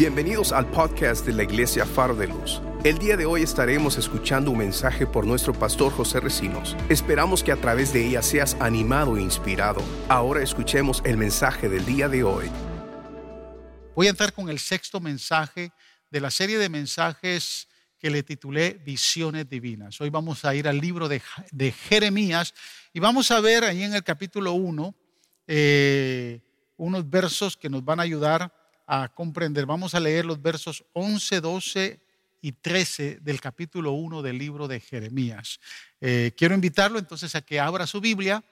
[0.00, 2.62] Bienvenidos al podcast de la Iglesia Faro de Luz.
[2.84, 6.74] El día de hoy estaremos escuchando un mensaje por nuestro pastor José Recinos.
[6.88, 9.82] Esperamos que a través de ella seas animado e inspirado.
[10.08, 12.46] Ahora escuchemos el mensaje del día de hoy.
[13.94, 15.70] Voy a entrar con el sexto mensaje
[16.10, 20.00] de la serie de mensajes que le titulé Visiones Divinas.
[20.00, 21.20] Hoy vamos a ir al libro de,
[21.72, 22.54] Jeremías
[22.94, 24.94] y vamos a ver ahí en el capítulo 1
[25.46, 26.40] eh,
[26.78, 28.59] unos versos que nos van a ayudar
[28.92, 29.66] a comprender.
[29.66, 32.00] Vamos a leer los versos 11, 12
[32.40, 35.60] y 13 del capítulo 1 del libro de Jeremías.
[36.00, 38.42] Eh, quiero invitarlo entonces a que abra su Biblia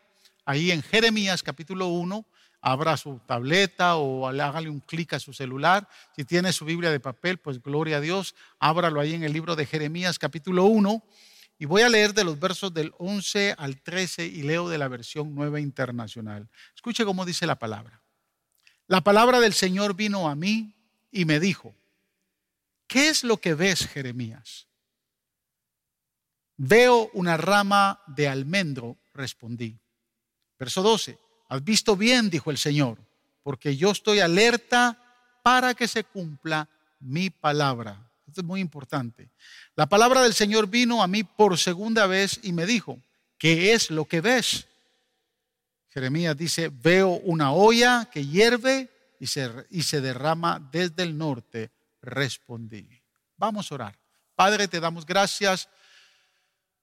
[0.45, 2.24] ahí en Jeremías capítulo 1
[2.60, 5.88] abra su tableta o hágale un clic a su celular.
[6.15, 9.57] Si tiene su Biblia de papel, pues gloria a Dios, ábralo ahí en el libro
[9.57, 11.02] de Jeremías capítulo 1
[11.59, 14.87] y voy a leer de los versos del 11 al 13 y leo de la
[14.87, 16.48] versión nueva internacional.
[16.77, 18.01] Escuche cómo dice la palabra.
[18.88, 20.73] La palabra del Señor vino a mí
[21.12, 21.74] y me dijo,
[22.87, 24.66] ¿qué es lo que ves, Jeremías?
[26.57, 29.79] Veo una rama de almendro, respondí.
[30.59, 31.18] Verso 12,
[31.51, 32.99] has visto bien, dijo el Señor,
[33.43, 34.99] porque yo estoy alerta
[35.43, 36.66] para que se cumpla
[36.99, 38.10] mi palabra.
[38.27, 39.29] Esto es muy importante.
[39.77, 42.99] La palabra del Señor vino a mí por segunda vez y me dijo,
[43.37, 44.66] ¿qué es lo que ves?
[45.88, 51.70] Jeremías dice, veo una olla que hierve y se, y se derrama desde el norte.
[52.02, 52.88] Respondí.
[53.36, 53.98] Vamos a orar.
[54.34, 55.68] Padre, te damos gracias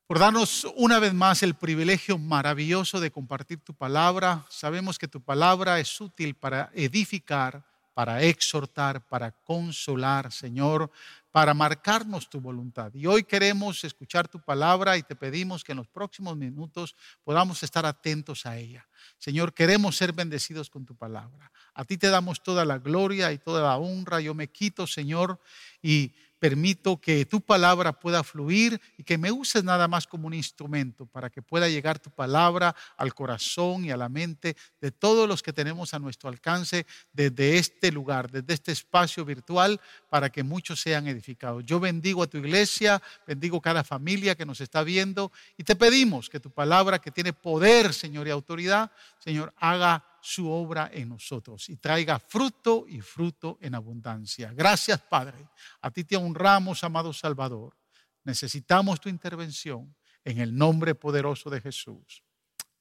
[0.07, 4.45] por darnos una vez más el privilegio maravilloso de compartir tu palabra.
[4.49, 10.91] Sabemos que tu palabra es útil para edificar, para exhortar, para consolar, Señor,
[11.31, 12.93] para marcarnos tu voluntad.
[12.93, 17.63] Y hoy queremos escuchar tu palabra y te pedimos que en los próximos minutos podamos
[17.63, 18.87] estar atentos a ella.
[19.17, 21.51] Señor, queremos ser bendecidos con tu palabra.
[21.73, 24.21] A ti te damos toda la gloria y toda la honra.
[24.21, 25.39] Yo me quito, Señor,
[25.81, 26.13] y
[26.45, 31.07] permito que tu palabra pueda fluir y que me uses nada más como un instrumento
[31.07, 35.41] para que pueda llegar tu palabra al corazón y a la mente de todos los
[35.41, 40.79] que tenemos a nuestro alcance desde este lugar, desde este espacio virtual, para que muchos
[40.79, 41.65] sean edificados.
[41.65, 46.29] Yo bendigo a tu iglesia, bendigo cada familia que nos está viendo y te pedimos
[46.29, 51.69] que tu palabra que tiene poder, Señor, y autoridad, Señor, haga su obra en nosotros
[51.69, 54.51] y traiga fruto y fruto en abundancia.
[54.53, 55.47] Gracias, Padre.
[55.81, 57.77] A ti te honramos, amado Salvador.
[58.23, 62.23] Necesitamos tu intervención en el nombre poderoso de Jesús.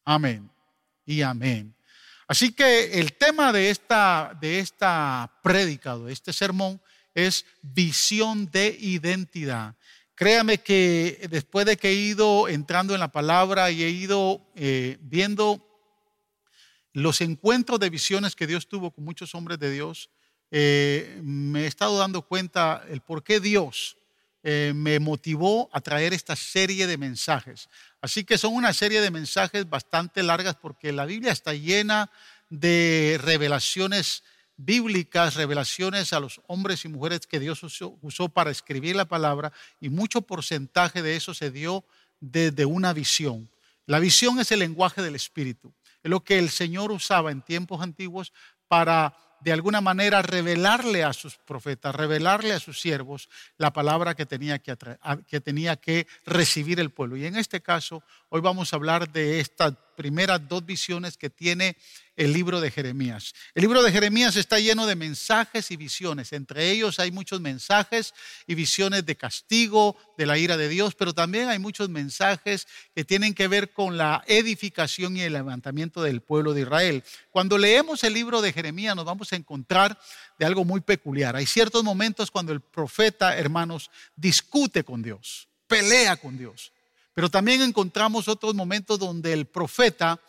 [0.06, 0.50] Amén
[1.05, 1.77] y amén.
[2.27, 4.66] Así que el tema de esta, de
[5.43, 6.81] prédica, de este sermón,
[7.15, 9.76] es visión de identidad.
[10.15, 14.97] Créame que después de que he ido entrando en la palabra y he ido eh,
[15.03, 15.63] viendo
[16.94, 20.10] los encuentros de visiones que Dios tuvo con muchos hombres de Dios,
[20.50, 23.97] eh, me he estado dando cuenta el por qué Dios
[24.44, 27.69] eh, me motivó a traer esta serie de mensajes.
[28.00, 32.10] Así que son una serie de mensajes bastante largas porque la Biblia está llena
[32.49, 34.22] de revelaciones
[34.56, 39.53] bíblicas, revelaciones a los hombres y mujeres que Dios usó, usó para escribir la palabra
[39.81, 41.84] y mucho porcentaje de eso se dio
[42.21, 43.50] desde una visión.
[43.87, 45.75] La visión es el lenguaje del Espíritu.
[46.04, 48.32] Es lo que el Señor usaba en tiempos antiguos
[48.69, 53.28] para de alguna manera revelarle a sus profetas, revelarle a sus siervos
[53.59, 54.76] la palabra que tenía que,
[55.26, 57.16] que tenía que recibir el pueblo.
[57.16, 58.03] Y en este caso,
[58.34, 61.76] hoy vamos a hablar de estas primeras dos visiones que tiene
[62.16, 63.32] el libro de Jeremías.
[63.54, 66.32] El libro de Jeremías está lleno de mensajes y visiones.
[66.32, 68.12] Entre ellos hay muchos mensajes
[68.48, 73.04] y visiones de castigo, de la ira de Dios, pero también hay muchos mensajes que
[73.04, 77.04] tienen que ver con la edificación y el levantamiento del pueblo de Israel.
[77.30, 79.96] Cuando leemos el libro de Jeremías nos vamos a encontrar
[80.40, 81.36] de algo muy peculiar.
[81.36, 86.72] Hay ciertos momentos cuando el profeta, hermanos, discute con Dios, pelea con Dios.
[87.14, 90.20] Pero también encontramos otros momentos donde el profeta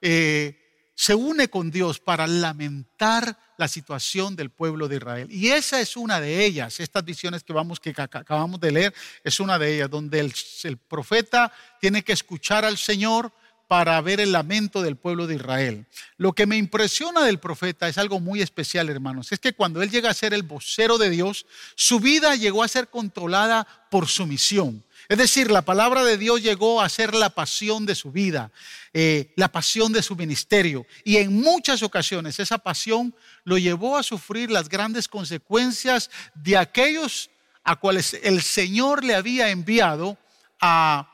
[0.00, 0.60] eh,
[0.94, 5.28] se une con Dios para lamentar la situación del pueblo de Israel.
[5.30, 9.40] Y esa es una de ellas, estas visiones que, vamos, que acabamos de leer, es
[9.40, 13.32] una de ellas, donde el, el profeta tiene que escuchar al Señor
[13.66, 15.86] para ver el lamento del pueblo de Israel.
[16.16, 19.32] Lo que me impresiona del profeta es algo muy especial, hermanos.
[19.32, 22.68] Es que cuando él llega a ser el vocero de Dios, su vida llegó a
[22.68, 24.83] ser controlada por su misión.
[25.08, 28.50] Es decir, la palabra de Dios llegó a ser la pasión de su vida,
[28.92, 30.86] eh, la pasión de su ministerio.
[31.04, 33.14] Y en muchas ocasiones esa pasión
[33.44, 37.30] lo llevó a sufrir las grandes consecuencias de aquellos
[37.62, 40.18] a cuales el Señor le había enviado
[40.60, 41.10] a,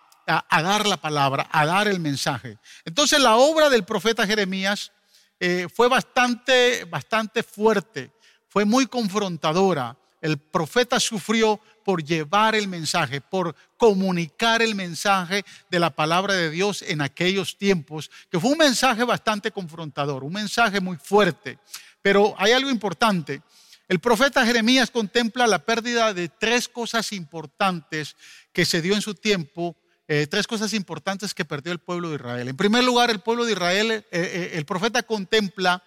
[0.50, 2.58] dar la palabra, a dar el mensaje.
[2.84, 4.92] Entonces la obra del profeta Jeremías
[5.38, 8.12] eh, fue bastante, bastante fuerte
[8.50, 9.96] fue muy confrontadora.
[10.20, 16.50] El profeta sufrió por llevar el mensaje, por comunicar el mensaje de la palabra de
[16.50, 21.58] Dios en aquellos tiempos, que fue un mensaje bastante confrontador, un mensaje muy fuerte.
[22.02, 23.42] Pero hay algo importante.
[23.88, 28.14] El profeta Jeremías contempla la pérdida de tres cosas importantes
[28.52, 29.76] que se dio en su tiempo,
[30.06, 32.48] eh, tres cosas importantes que perdió el pueblo de Israel.
[32.48, 35.82] En primer lugar, el pueblo de Israel, eh, eh, el profeta contempla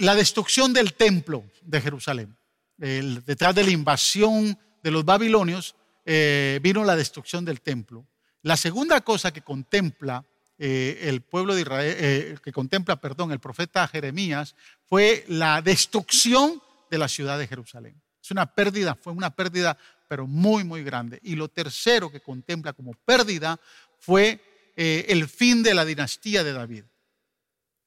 [0.00, 2.37] la destrucción del templo de Jerusalén
[2.78, 8.06] detrás de la invasión de los babilonios, eh, vino la destrucción del templo.
[8.42, 10.24] La segunda cosa que contempla
[10.58, 14.54] eh, el pueblo de Israel, eh, que contempla, perdón, el profeta Jeremías,
[14.86, 18.00] fue la destrucción de la ciudad de Jerusalén.
[18.22, 19.76] Es una pérdida, fue una pérdida,
[20.08, 21.20] pero muy, muy grande.
[21.22, 23.60] Y lo tercero que contempla como pérdida
[23.98, 24.40] fue
[24.76, 26.84] el fin de la dinastía de David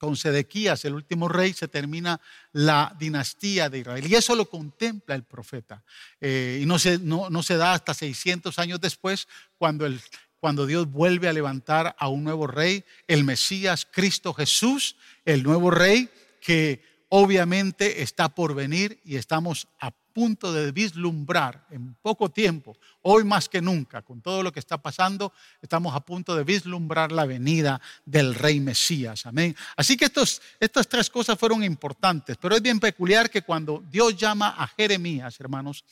[0.02, 2.20] con Sedequías, el último rey, se termina
[2.54, 4.08] la dinastía de Israel.
[4.08, 5.84] Y eso lo contempla el profeta.
[6.20, 6.98] Eh, y no se,
[7.56, 9.28] da hasta 600 años después,
[9.60, 9.88] cuando,
[10.40, 15.70] cuando Dios vuelve a levantar a un nuevo rey, el Mesías, Cristo Jesús, el nuevo
[15.70, 16.10] rey
[16.40, 23.24] que obviamente está por venir y estamos a punto de vislumbrar en poco tiempo, hoy
[23.24, 27.26] más que nunca, con todo lo que está pasando, estamos a punto de vislumbrar la
[27.26, 29.26] venida del Rey Mesías.
[29.26, 29.56] Amén.
[29.76, 30.06] Así que
[30.60, 35.40] estas tres cosas fueron importantes, pero es bien peculiar que cuando Dios llama a Jeremías,
[35.40, 35.84] hermanos,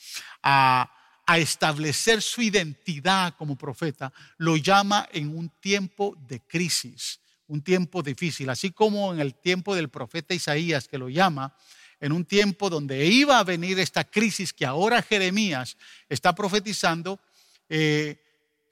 [0.42, 0.90] a,
[1.26, 8.02] a establecer su identidad como profeta, lo llama en un tiempo de crisis, un tiempo
[8.02, 11.54] difícil, así como en el tiempo del profeta Isaías que lo llama
[12.00, 15.76] en un tiempo donde iba a venir esta crisis que ahora Jeremías
[16.08, 17.20] está profetizando,
[17.68, 18.16] eh,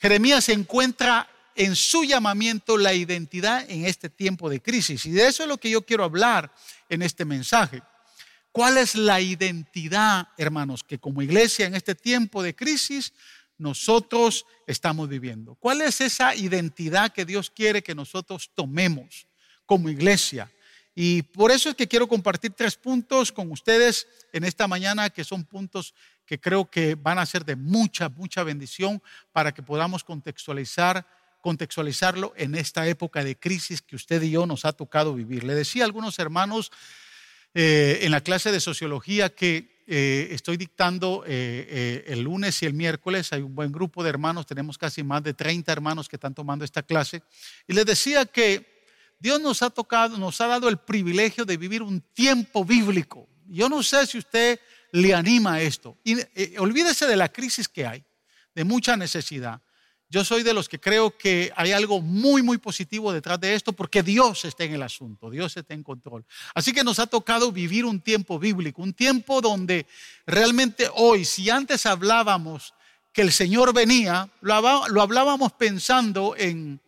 [0.01, 5.05] Jeremías encuentra en su llamamiento la identidad en este tiempo de crisis.
[5.07, 6.53] Y de eso es lo que yo quiero hablar
[6.89, 7.83] en este mensaje.
[8.53, 13.13] ¿Cuál es la identidad, hermanos, que como iglesia en este tiempo de crisis
[13.59, 15.57] nosotros estamos viviendo?
[15.57, 19.27] ¿Cuál es esa identidad que Dios quiere que nosotros tomemos
[19.67, 20.51] como iglesia?
[21.01, 25.23] Y por eso es que quiero compartir tres puntos con ustedes en esta mañana, que
[25.23, 25.95] son puntos
[26.27, 29.01] que creo que van a ser de mucha, mucha bendición
[29.31, 31.07] para que podamos contextualizar,
[31.41, 35.45] contextualizarlo en esta época de crisis que usted y yo nos ha tocado vivir.
[35.45, 36.73] Le decía a algunos hermanos
[37.55, 42.75] eh, en la clase de sociología que eh, estoy dictando eh, el lunes y el
[42.75, 43.33] miércoles.
[43.33, 46.65] Hay un buen grupo de hermanos, tenemos casi más de 30 hermanos que están tomando
[46.65, 47.23] esta clase.
[47.69, 48.78] Y les decía que
[49.19, 53.29] Dios nos ha tocado, nos ha dado el privilegio de vivir un tiempo bíblico.
[53.47, 54.61] Yo no sé si usted
[54.93, 55.99] le anima a esto.
[56.05, 58.05] Eh, olvídese de la crisis que hay,
[58.55, 59.61] de mucha necesidad.
[60.11, 63.75] Yo soy de los que creo que hay algo muy, muy positivo detrás de esto
[63.75, 66.25] porque Dios está en el asunto, Dios está en control.
[66.55, 69.87] Así que nos ha tocado vivir un tiempo bíblico, un tiempo donde
[70.27, 72.73] realmente hoy, si antes hablábamos
[73.13, 76.81] que el Señor venía, lo hablábamos pensando en,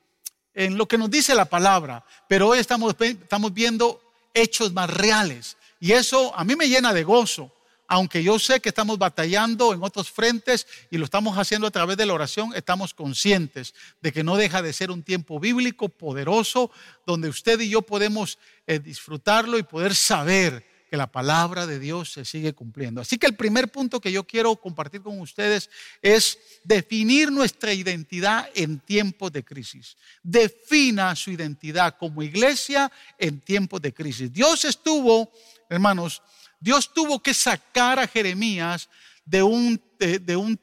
[0.54, 4.00] en lo que nos dice la palabra, pero hoy estamos, estamos viendo
[4.34, 5.56] hechos más reales.
[5.78, 7.52] Y eso a mí me llena de gozo,
[7.86, 11.96] aunque yo sé que estamos batallando en otros frentes y lo estamos haciendo a través
[11.96, 16.70] de la oración, estamos conscientes de que no deja de ser un tiempo bíblico poderoso
[17.04, 18.38] donde usted y yo podemos
[18.68, 23.00] eh, disfrutarlo y poder saber que la palabra de Dios se sigue cumpliendo.
[23.00, 25.70] Así que el primer punto que yo quiero compartir con ustedes
[26.02, 29.96] es definir nuestra identidad en tiempos de crisis.
[30.20, 34.32] Defina su identidad como iglesia en tiempos de crisis.
[34.32, 35.30] Dios estuvo,
[35.68, 36.22] hermanos,
[36.58, 38.88] Dios tuvo que sacar a Jeremías
[39.24, 40.58] de un, de, un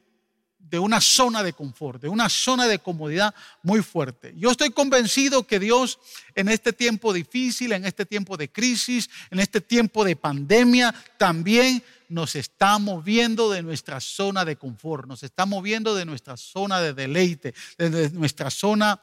[0.70, 4.34] de una zona de confort, de una zona de comodidad muy fuerte.
[4.36, 5.98] Yo estoy convencido que Dios
[6.34, 11.82] en este tiempo difícil, en este tiempo de crisis, en este tiempo de pandemia, también
[12.08, 16.94] nos está moviendo de nuestra zona de confort, nos está moviendo de nuestra zona de
[16.94, 19.00] deleite, de nuestra zona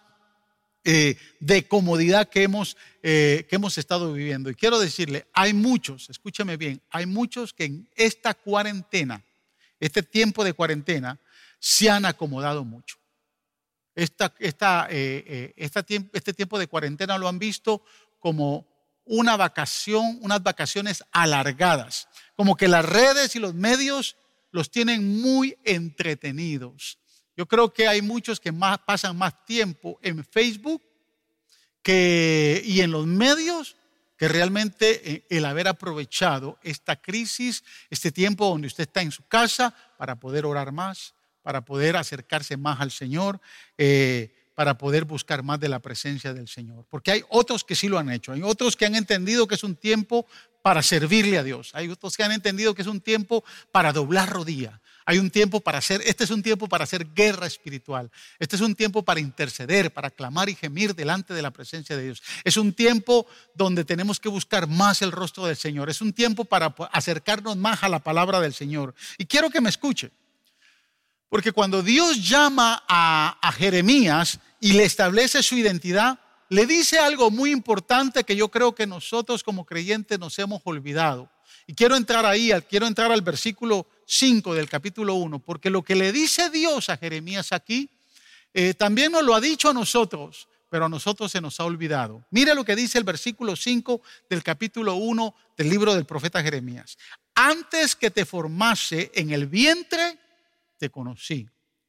[0.88, 4.52] eh, de comodidad que hemos, eh, que hemos estado viviendo.
[4.52, 9.24] Y quiero decirle, hay muchos, escúchame bien, hay muchos que en esta cuarentena,
[9.80, 11.20] este tiempo de cuarentena,
[11.66, 12.98] se han acomodado mucho.
[13.96, 15.70] Esta, eh, eh,
[16.14, 17.84] este tiempo de cuarentena lo han visto
[18.20, 18.68] como
[19.04, 24.16] una vacación, unas vacaciones alargadas, como que las redes y los medios
[24.52, 27.00] los tienen muy entretenidos.
[27.36, 30.84] Yo creo que hay muchos que pasan más tiempo en Facebook
[31.84, 33.76] y en los medios
[34.18, 39.28] que realmente eh, el haber aprovechado esta crisis, este tiempo donde usted está en su
[39.28, 43.40] casa para poder orar más, para poder acercarse más al Señor,
[43.78, 46.88] eh, para poder buscar más de la presencia del Señor.
[46.90, 49.64] Porque hay otros que sí lo han hecho, hay otros que han entendido que es
[49.64, 50.26] un tiempo
[50.64, 54.28] para servirle a Dios, hay otros que han entendido que es un tiempo para doblar
[54.28, 58.10] rodilla, hay un tiempo para hacer, este es un tiempo para hacer guerra espiritual,
[58.40, 62.06] este es un tiempo para interceder, para clamar y gemir delante de la presencia de
[62.06, 62.24] Dios.
[62.44, 66.44] Es un tiempo donde tenemos que buscar más el rostro del Señor, es un tiempo
[66.44, 68.96] para acercarnos más a la palabra del Señor.
[69.20, 70.10] Y quiero que me escuche.
[71.30, 77.52] Porque cuando Dios llama a, Jeremías y le establece su identidad, le dice algo muy
[77.52, 81.30] importante que yo creo que nosotros como creyentes nos hemos olvidado.
[81.68, 85.96] Y quiero entrar ahí, quiero entrar al versículo 5 del capítulo 1, porque lo que
[85.96, 87.90] le dice Dios a Jeremías aquí,
[88.54, 92.24] eh, también nos lo ha dicho a nosotros, pero a nosotros se nos ha olvidado.
[92.30, 96.98] Mire lo que dice el versículo 5 del capítulo 1 del libro del profeta Jeremías.
[97.34, 100.20] Antes que te formase en el vientre,
[100.78, 101.48] te conocí.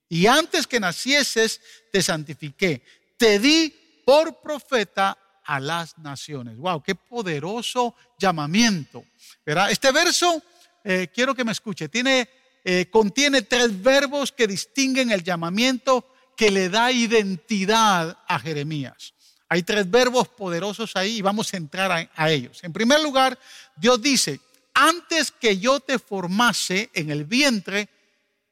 [0.09, 1.61] Y antes que nacieses,
[1.93, 2.83] te santifiqué.
[3.17, 3.75] Te di
[4.05, 6.57] por profeta a las naciones.
[6.57, 9.05] Wow, qué poderoso llamamiento.
[9.45, 9.71] ¿verdad?
[9.71, 10.43] Este verso,
[10.85, 12.29] eh, quiero que me escuche, tiene,
[12.65, 19.15] eh, contiene tres verbos que distinguen el llamamiento que le da identidad a Jeremías.
[19.49, 22.63] Hay tres verbos poderosos ahí y vamos a entrar a ellos.
[22.65, 23.39] En primer lugar,
[23.77, 24.41] Dios dice,
[24.75, 27.89] antes que yo te formase en el vientre,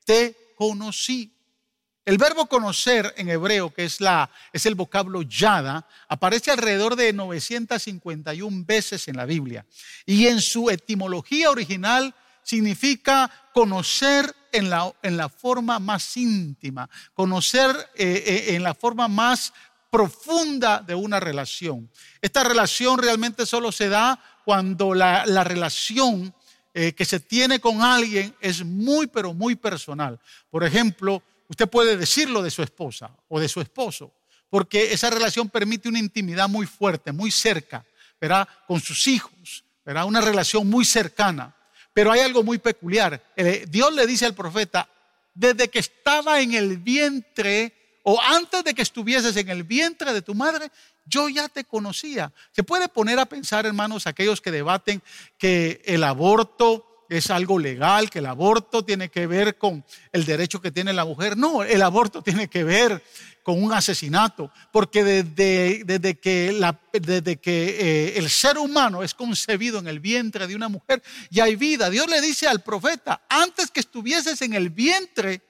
[0.04, 1.32] te conocí.
[2.04, 7.14] El verbo conocer en hebreo, que es, la, es el vocablo yada, aparece alrededor de
[7.14, 9.64] 951 veces en la Biblia.
[10.04, 17.70] Y en su etimología original significa conocer en la, en la forma más íntima, conocer
[17.94, 19.54] eh, eh, en la forma más
[19.90, 21.90] profunda de una relación.
[22.20, 26.34] Esta relación realmente solo se da cuando la, la relación
[26.76, 30.18] eh, que se tiene con alguien es muy, pero muy personal.
[30.50, 34.12] Por ejemplo, usted puede decirlo de su esposa o de su esposo,
[34.50, 37.84] porque esa relación permite una intimidad muy fuerte, muy cerca,
[38.20, 38.48] ¿verdad?
[38.66, 40.04] Con sus hijos, ¿verdad?
[40.04, 41.54] Una relación muy cercana.
[41.92, 43.22] Pero hay algo muy peculiar.
[43.36, 44.88] Eh, Dios le dice al profeta,
[45.32, 50.22] desde que estaba en el vientre o antes de que estuvieses en el vientre de
[50.22, 50.72] tu madre,
[51.06, 52.32] yo ya te conocía.
[52.52, 55.02] Se puede poner a pensar, hermanos, aquellos que debaten
[55.38, 60.60] que el aborto es algo legal, que el aborto tiene que ver con el derecho
[60.60, 61.36] que tiene la mujer.
[61.36, 63.02] No, el aborto tiene que ver
[63.42, 66.58] con un asesinato, porque desde, desde que,
[66.92, 71.44] desde que eh, el ser humano es concebido en el vientre de una mujer, ya
[71.44, 71.90] hay vida.
[71.90, 75.42] Dios le dice al profeta, antes que estuvieses en el vientre,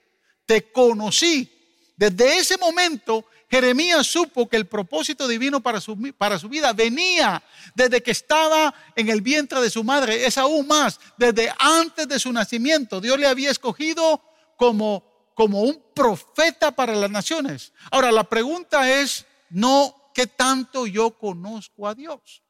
[0.45, 1.51] te conocí.
[1.97, 7.41] Desde ese momento Jeremías supo que el propósito divino para su, para su vida venía
[7.77, 10.27] desde que estaba en el vientre de su madre.
[10.27, 13.01] Es aún más, desde antes de su nacimiento.
[13.01, 14.21] Dios le había escogido
[14.57, 17.73] como, como un profeta para las naciones.
[17.93, 22.43] Ahora, la pregunta es no qué tanto yo conozco a Dios.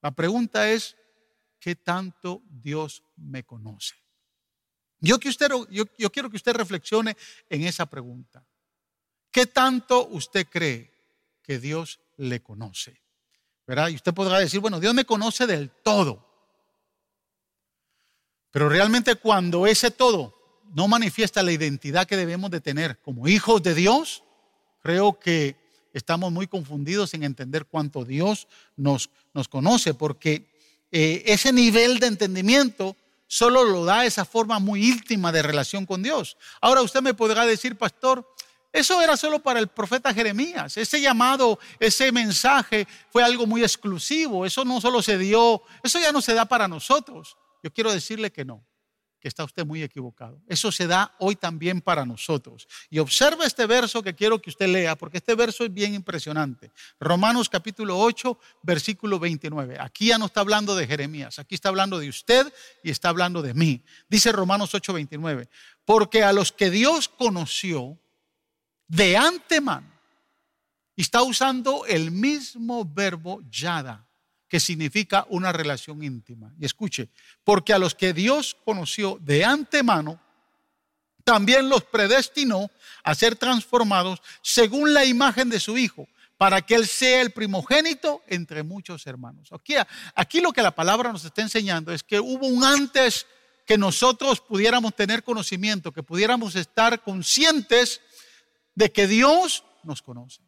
[0.00, 0.96] La pregunta es
[1.60, 3.96] qué tanto Dios me conoce.
[4.98, 7.18] Yo, que usted, yo, yo quiero que usted reflexione
[7.50, 8.42] en esa pregunta.
[9.38, 10.90] ¿Qué tanto usted cree
[11.44, 13.00] que Dios le conoce?
[13.68, 13.86] ¿Verdad?
[13.90, 16.26] Y usted podrá decir, bueno, Dios me conoce del todo.
[18.50, 20.34] Pero realmente cuando ese todo
[20.74, 24.24] no manifiesta la identidad que debemos de tener como hijos de Dios,
[24.82, 25.54] creo que
[25.92, 30.50] estamos muy confundidos en entender cuánto Dios nos, nos conoce, porque
[30.90, 32.96] eh, ese nivel de entendimiento
[33.28, 36.36] solo lo da esa forma muy íntima de relación con Dios.
[36.60, 38.26] Ahora usted me podrá decir, pastor,
[38.72, 40.76] eso era solo para el profeta Jeremías.
[40.76, 44.44] Ese llamado, ese mensaje fue algo muy exclusivo.
[44.44, 47.36] Eso no solo se dio, eso ya no se da para nosotros.
[47.62, 48.64] Yo quiero decirle que no,
[49.20, 50.40] que está usted muy equivocado.
[50.46, 52.68] Eso se da hoy también para nosotros.
[52.90, 56.70] Y observa este verso que quiero que usted lea, porque este verso es bien impresionante.
[57.00, 59.78] Romanos capítulo 8, versículo 29.
[59.80, 62.52] Aquí ya no está hablando de Jeremías, aquí está hablando de usted
[62.84, 63.82] y está hablando de mí.
[64.08, 65.48] Dice Romanos 8, 29.
[65.86, 67.98] Porque a los que Dios conoció,
[68.88, 69.86] de antemano.
[70.96, 74.04] Y está usando el mismo verbo yada,
[74.48, 76.52] que significa una relación íntima.
[76.58, 77.10] Y escuche,
[77.44, 80.20] porque a los que Dios conoció de antemano,
[81.22, 82.70] también los predestinó
[83.04, 88.22] a ser transformados según la imagen de su Hijo, para que Él sea el primogénito
[88.28, 89.52] entre muchos hermanos.
[89.52, 89.74] Aquí,
[90.14, 93.26] aquí lo que la palabra nos está enseñando es que hubo un antes
[93.66, 98.00] que nosotros pudiéramos tener conocimiento, que pudiéramos estar conscientes
[98.78, 100.40] de que Dios nos conoce.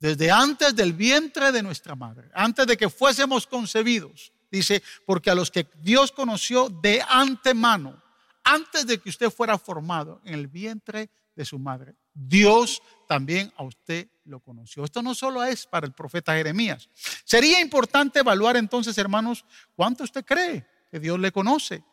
[0.00, 5.36] Desde antes del vientre de nuestra madre, antes de que fuésemos concebidos, dice, porque a
[5.36, 8.02] los que Dios conoció de antemano,
[8.42, 11.94] antes de que usted fuera formado en el vientre de su madre.
[12.12, 14.84] Dios también a usted lo conoció.
[14.84, 16.88] Esto no solo es para el profeta Jeremías.
[17.24, 19.44] Sería importante evaluar entonces, hermanos,
[19.76, 21.84] cuánto usted cree que Dios le conoce.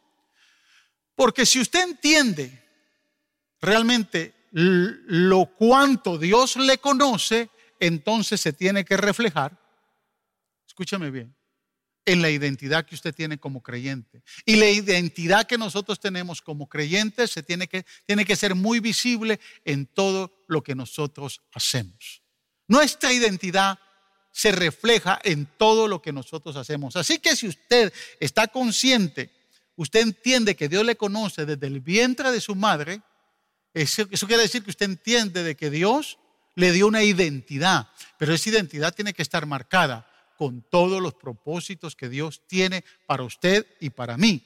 [1.16, 2.64] Porque si usted entiende
[3.62, 9.60] realmente lo cuánto Dios le conoce, entonces se tiene que reflejar,
[10.68, 11.36] escúchame bien,
[12.06, 14.24] en la identidad que usted tiene como creyente.
[14.46, 18.80] Y la identidad que nosotros tenemos como creyentes se tiene que, tiene que ser muy
[18.80, 22.22] visible en todo lo que nosotros hacemos.
[22.68, 23.80] Nuestra identidad
[24.32, 26.96] se refleja en todo lo que nosotros hacemos.
[26.96, 29.32] Así que si usted está consciente,
[29.76, 33.02] usted entiende que Dios le conoce desde el vientre de su madre,
[33.74, 36.20] eso, quiere decir que usted entiende de que Dios
[36.56, 41.96] le dio una identidad, pero esa identidad tiene que estar marcada con todos los propósitos
[41.96, 44.42] que Dios tiene para usted y para mí.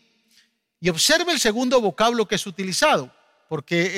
[0.80, 3.14] Y observe el segundo vocablo que es utilizado,
[3.50, 3.92] porque eh,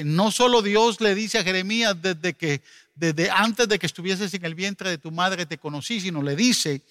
[0.00, 2.62] eh, no solo Dios le dice a Jeremías desde que
[2.94, 6.36] desde antes de que estuvieses en el vientre de tu madre te conocí, sino le
[6.36, 6.82] dice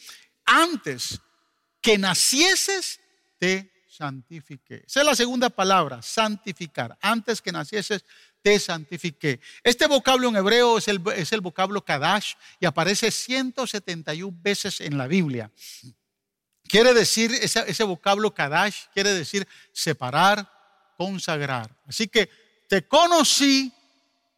[0.46, 1.20] antes
[1.82, 3.00] que nacieses
[3.40, 4.84] te santifiqué.
[4.88, 6.98] Esa es la segunda palabra, santificar.
[7.02, 8.04] Antes que nacieses,
[8.42, 9.40] te santifiqué.
[9.64, 14.98] Este vocablo en hebreo es el, es el vocablo Kadash y aparece 171 veces en
[14.98, 15.52] la Biblia.
[16.64, 20.50] Quiere decir, ese, ese vocablo Kadash quiere decir separar,
[20.98, 21.70] consagrar.
[21.88, 22.30] Así que
[22.68, 23.72] te conocí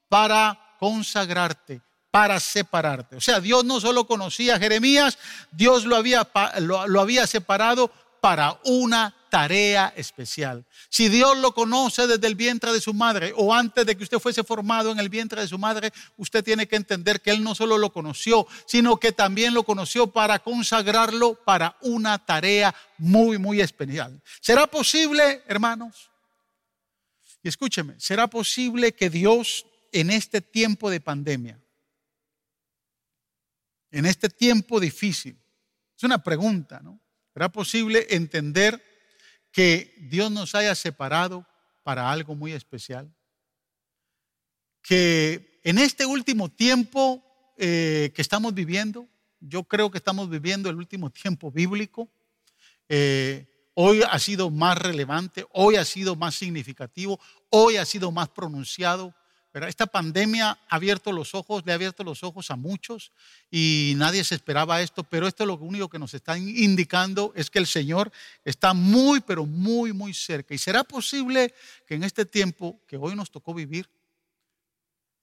[0.10, 1.82] para consagrarte,
[2.12, 3.16] para separarte.
[3.16, 5.18] O sea, Dios no solo conocía a Jeremías,
[5.52, 6.28] Dios lo había,
[6.60, 10.66] lo, lo había separado para una tarea especial.
[10.88, 14.20] Si Dios lo conoce desde el vientre de su madre o antes de que usted
[14.20, 17.54] fuese formado en el vientre de su madre, usted tiene que entender que Él no
[17.54, 23.60] solo lo conoció, sino que también lo conoció para consagrarlo para una tarea muy, muy
[23.60, 24.24] especial.
[24.40, 26.10] ¿Será posible, hermanos?
[27.44, 31.62] Y escúcheme, ¿será posible que Dios en este tiempo de pandemia,
[33.92, 35.38] en este tiempo difícil,
[35.98, 37.02] es una pregunta, ¿no?
[37.34, 38.95] ¿Será posible entender
[39.56, 41.48] que Dios nos haya separado
[41.82, 43.10] para algo muy especial?
[44.82, 47.24] Que en este último tiempo
[47.58, 49.08] eh, que estamos viviendo,
[49.40, 52.10] yo creo que estamos viviendo el último tiempo bíblico,
[52.90, 57.18] eh, hoy ha sido más relevante, hoy ha sido más significativo,
[57.50, 59.16] hoy ha sido más pronunciado
[59.64, 63.14] esta pandemia ha abierto los ojos, le ha abierto los ojos a muchos
[63.50, 67.60] y nadie se esperaba esto, pero esto lo único que nos está indicando es que
[67.60, 68.12] el Señor
[68.44, 70.54] está muy, pero muy, muy cerca.
[70.54, 71.54] ¿Y será posible
[71.88, 73.90] que en este tiempo que hoy nos tocó vivir,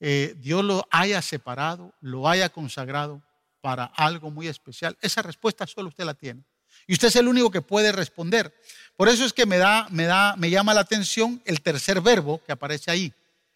[0.00, 3.22] eh, Dios lo haya separado, lo haya consagrado
[3.60, 4.96] para algo muy especial?
[5.02, 6.42] Esa respuesta solo usted la tiene.
[6.86, 8.52] Y usted es el único que puede responder.
[8.96, 12.40] Por eso es que me da, me da, me llama la atención el tercer verbo
[12.46, 13.12] que aparece ahí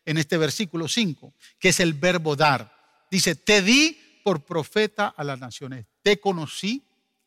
[0.07, 2.73] en este versículo 5, que es el verbo dar.
[3.11, 5.85] Dice, te di por profeta a las naciones.
[6.03, 6.83] Te conocí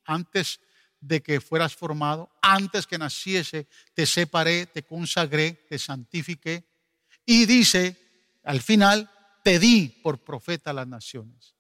[0.06, 0.60] antes
[1.00, 6.64] de que fueras formado, antes que naciese, te separé, te consagré, te santifiqué.
[7.26, 7.96] Y dice,
[8.44, 9.10] al final,
[9.44, 11.54] te di por profeta a las naciones.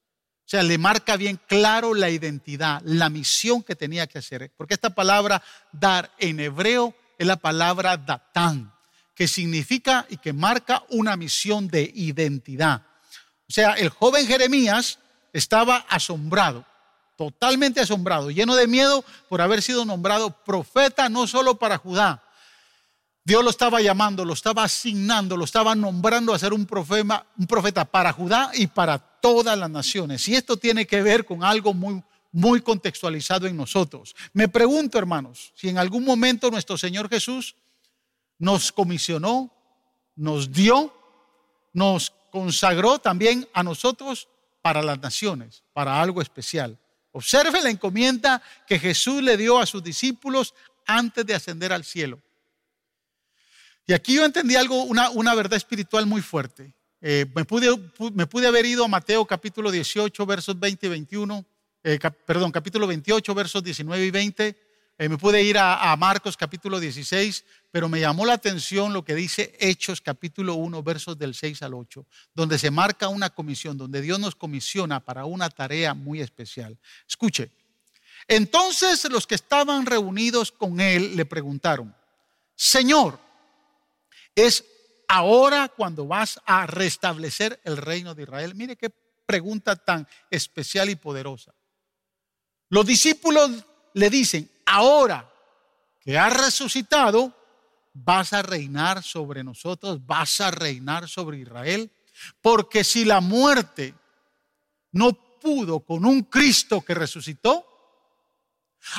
[0.46, 4.52] O sea, le marca bien claro la identidad, la misión que tenía que hacer.
[4.58, 8.74] Porque esta palabra dar en hebreo es la palabra datán
[9.20, 12.84] que significa y que marca una misión de identidad.
[13.50, 14.98] O sea, el joven Jeremías
[15.34, 16.64] estaba asombrado,
[17.18, 22.24] totalmente asombrado, lleno de miedo por haber sido nombrado profeta no solo para Judá.
[23.26, 27.46] Dios lo estaba llamando, lo estaba asignando, lo estaba nombrando a ser un profeta, un
[27.46, 30.26] profeta para Judá y para todas las naciones.
[30.30, 32.02] Y esto tiene que ver con algo muy,
[32.32, 34.16] muy contextualizado en nosotros.
[34.32, 37.58] Me pregunto, hermanos, si en algún momento nuestro Señor Jesús
[38.40, 39.54] nos comisionó,
[40.16, 40.94] nos dio,
[41.74, 44.28] nos consagró también a nosotros
[44.62, 46.80] para las naciones, para algo especial.
[47.12, 50.54] Observe la encomienda que Jesús le dio a sus discípulos
[50.86, 52.20] antes de ascender al cielo.
[53.86, 56.74] Y aquí yo entendí algo, una, una verdad espiritual muy fuerte.
[57.02, 57.70] Eh, me, pude,
[58.14, 61.46] me, pude, haber ido a Mateo capítulo 18, versos 20 y 21,
[61.84, 64.69] eh, perdón, capítulo 28, versos 19 y 20
[65.00, 69.16] eh, me pude ir a, Marcos capítulo 16, pero me llamó la atención lo que
[69.16, 74.02] dice Hechos capítulo 1, versos del 6 al 8, donde se marca una comisión, donde
[74.02, 76.78] Dios nos comisiona para una tarea muy especial.
[77.08, 77.50] Escuche,
[78.28, 81.96] entonces los que estaban reunidos con él le preguntaron,
[82.54, 83.18] Señor,
[84.36, 84.66] ¿es
[85.08, 88.54] ahora cuando vas a restablecer el reino de Israel?
[88.54, 88.90] Mire qué
[89.26, 91.56] pregunta tan especial y poderosa.
[92.68, 95.28] Los discípulos le dicen, ahora
[96.00, 97.34] que ha resucitado,
[97.94, 101.92] vas a reinar sobre nosotros, vas a reinar sobre Israel.
[102.42, 103.96] Porque si la muerte
[104.92, 107.66] no pudo con un Cristo que resucitó,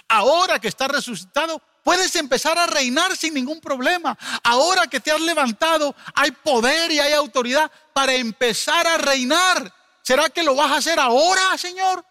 [0.09, 4.19] ahora que está resucitado, puedes empezar a reinar sin ningún problema.
[4.43, 9.73] Ahora que te has levantado, hay poder y hay autoridad para empezar a reinar.
[10.03, 12.05] ¿Será que lo vas a hacer ahora, Señor?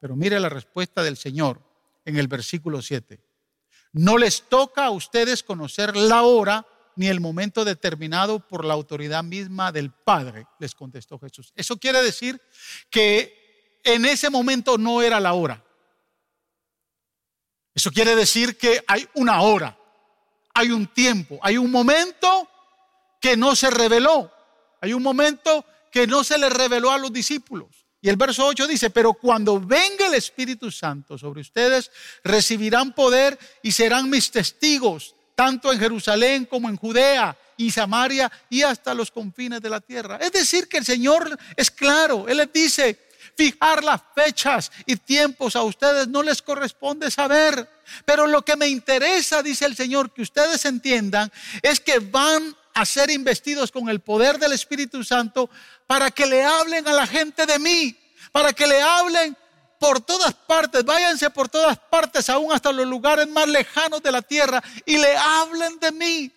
[0.00, 1.65] Pero mire la respuesta del Señor
[2.06, 3.20] en el versículo 7.
[3.92, 9.22] No les toca a ustedes conocer la hora ni el momento determinado por la autoridad
[9.22, 11.52] misma del Padre, les contestó Jesús.
[11.54, 12.40] Eso quiere decir
[12.88, 15.62] que en ese momento no era la hora.
[17.74, 19.78] Eso quiere decir que hay una hora,
[20.54, 22.48] hay un tiempo, hay un momento
[23.20, 24.32] que no se reveló,
[24.80, 27.85] hay un momento que no se le reveló a los discípulos.
[28.00, 31.90] Y el verso 8 dice, pero cuando venga el Espíritu Santo sobre ustedes,
[32.22, 38.62] recibirán poder y serán mis testigos, tanto en Jerusalén como en Judea y Samaria y
[38.62, 40.18] hasta los confines de la tierra.
[40.20, 43.06] Es decir, que el Señor es claro, Él les dice,
[43.36, 47.68] fijar las fechas y tiempos a ustedes no les corresponde saber.
[48.04, 51.30] Pero lo que me interesa, dice el Señor, que ustedes entiendan,
[51.62, 55.48] es que van a ser investidos con el poder del Espíritu Santo
[55.86, 57.96] para que le hablen a la gente de mí,
[58.32, 59.34] para que le hablen
[59.80, 64.20] por todas partes, váyanse por todas partes, aún hasta los lugares más lejanos de la
[64.20, 66.32] tierra, y le hablen de mí.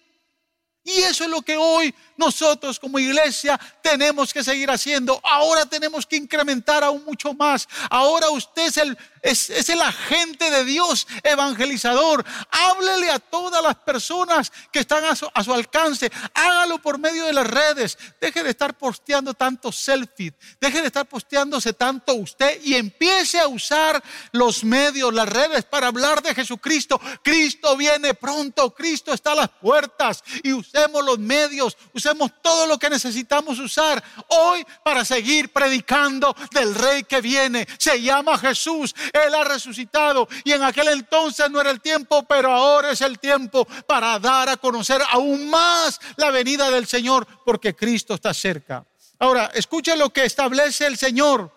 [0.85, 5.19] Y eso es lo que hoy nosotros como iglesia tenemos que seguir haciendo.
[5.23, 7.67] Ahora tenemos que incrementar aún mucho más.
[7.89, 12.25] Ahora usted es el, es, el agente de Dios evangelizador.
[12.51, 16.11] Háblele a todas las personas que están a su, a su alcance.
[16.33, 17.97] Hágalo por medio de las redes.
[18.19, 20.33] Deje de estar posteando tanto selfies.
[20.59, 25.87] Deje de estar posteándose tanto usted y empiece a usar los medios, las redes para
[25.87, 26.99] hablar de Jesucristo.
[27.23, 28.73] Cristo viene pronto.
[28.73, 31.77] Cristo está a las puertas y usemos los medios.
[31.93, 37.67] Usemos todo lo que necesitamos usar hoy para seguir predicando del Rey que viene.
[37.77, 38.95] Se llama Jesús.
[39.13, 43.19] Él ha resucitado y en aquel entonces no era el tiempo, pero ahora es el
[43.19, 48.85] tiempo para dar a conocer aún más la venida del Señor porque Cristo está cerca.
[49.19, 51.51] Ahora, escuche lo que establece el Señor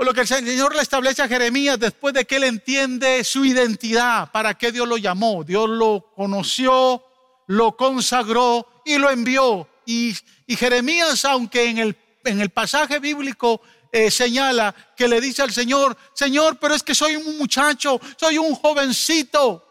[0.00, 3.44] o lo que el Señor le establece a Jeremías después de que él entiende su
[3.44, 5.42] identidad, para qué Dios lo llamó.
[5.42, 7.02] Dios lo conoció,
[7.48, 9.68] lo consagró y lo envió.
[9.86, 15.42] Y, y Jeremías, aunque en el, en el pasaje bíblico eh, señala que le dice
[15.42, 19.64] al Señor, Señor, pero es que soy un muchacho, soy un jovencito.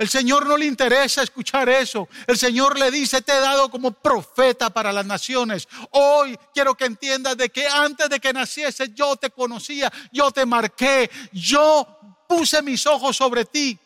[0.00, 2.08] El Señor no le interesa escuchar eso.
[2.26, 5.68] El Señor le dice, te he dado como profeta para las naciones.
[5.90, 10.46] Hoy quiero que entiendas de que antes de que naciese yo te conocía, yo te
[10.46, 11.86] marqué, yo
[12.26, 13.78] puse mis ojos sobre ti.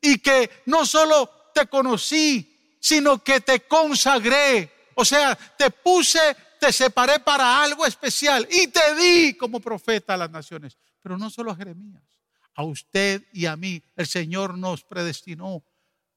[0.00, 4.88] Y que no solo te conocí, sino que te consagré.
[4.94, 10.16] O sea, te puse te separé para algo especial y te di como profeta a
[10.16, 10.78] las naciones.
[11.02, 12.02] Pero no solo a Jeremías,
[12.54, 13.82] a usted y a mí.
[13.94, 15.62] El Señor nos predestinó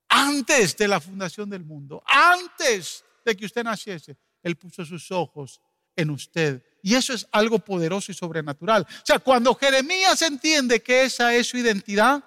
[0.07, 4.15] antes de la fundación del mundo, antes de que usted naciese.
[4.41, 5.59] Él puso sus ojos
[5.97, 6.63] en usted.
[6.81, 8.83] Y eso es algo poderoso y sobrenatural.
[8.83, 12.23] O sea, cuando Jeremías entiende que esa es su identidad,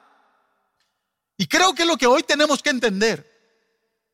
[1.39, 3.30] y creo que es lo que hoy tenemos que entender,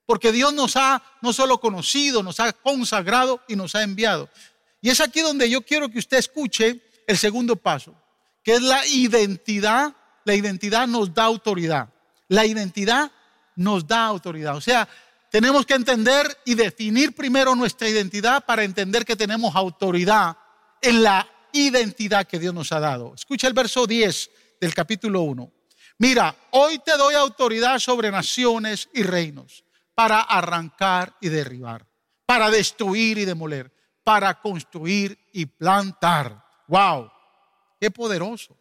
[0.06, 4.30] porque Dios nos ha no solo conocido, nos ha consagrado y nos ha enviado.
[4.80, 7.94] Y es aquí donde yo quiero que usted escuche el segundo paso,
[8.42, 9.94] que es la identidad.
[10.24, 11.88] La identidad nos da autoridad.
[12.28, 13.10] La identidad
[13.56, 14.56] nos da autoridad.
[14.56, 14.88] O sea,
[15.30, 20.36] tenemos que entender y definir primero nuestra identidad para entender que tenemos autoridad
[20.80, 23.12] en la identidad que Dios nos ha dado.
[23.14, 25.52] Escucha el verso 10 del capítulo 1.
[25.98, 29.65] Mira, hoy te doy autoridad sobre naciones y reinos
[29.96, 31.86] para arrancar y derribar,
[32.26, 33.72] para destruir y demoler,
[34.04, 36.44] para construir y plantar.
[36.68, 37.10] ¡Wow!
[37.80, 38.56] ¡Qué poderoso!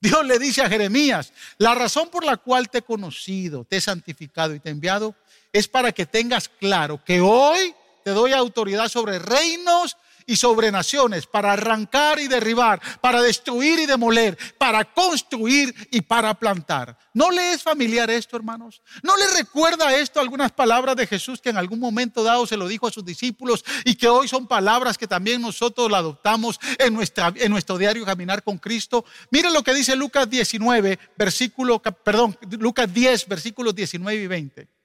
[0.00, 3.80] Dios le dice a Jeremías, la razón por la cual te he conocido, te he
[3.80, 5.14] santificado y te he enviado
[5.52, 11.26] es para que tengas claro que hoy te doy autoridad sobre reinos y sobre naciones,
[11.26, 16.98] para arrancar y derribar, para destruir y demoler, para construir y para plantar.
[17.14, 18.82] ¿No le es familiar esto, hermanos?
[19.02, 22.66] ¿No le recuerda esto algunas palabras de Jesús que en algún momento dado se lo
[22.66, 26.98] dijo a sus discípulos y que hoy son palabras que también nosotros la adoptamos en,
[27.36, 29.04] en nuestro diario caminar con Cristo?
[29.30, 34.81] Mire lo que dice Lucas 19, versículo, perdón, Lucas 10, versículos 19 y 20.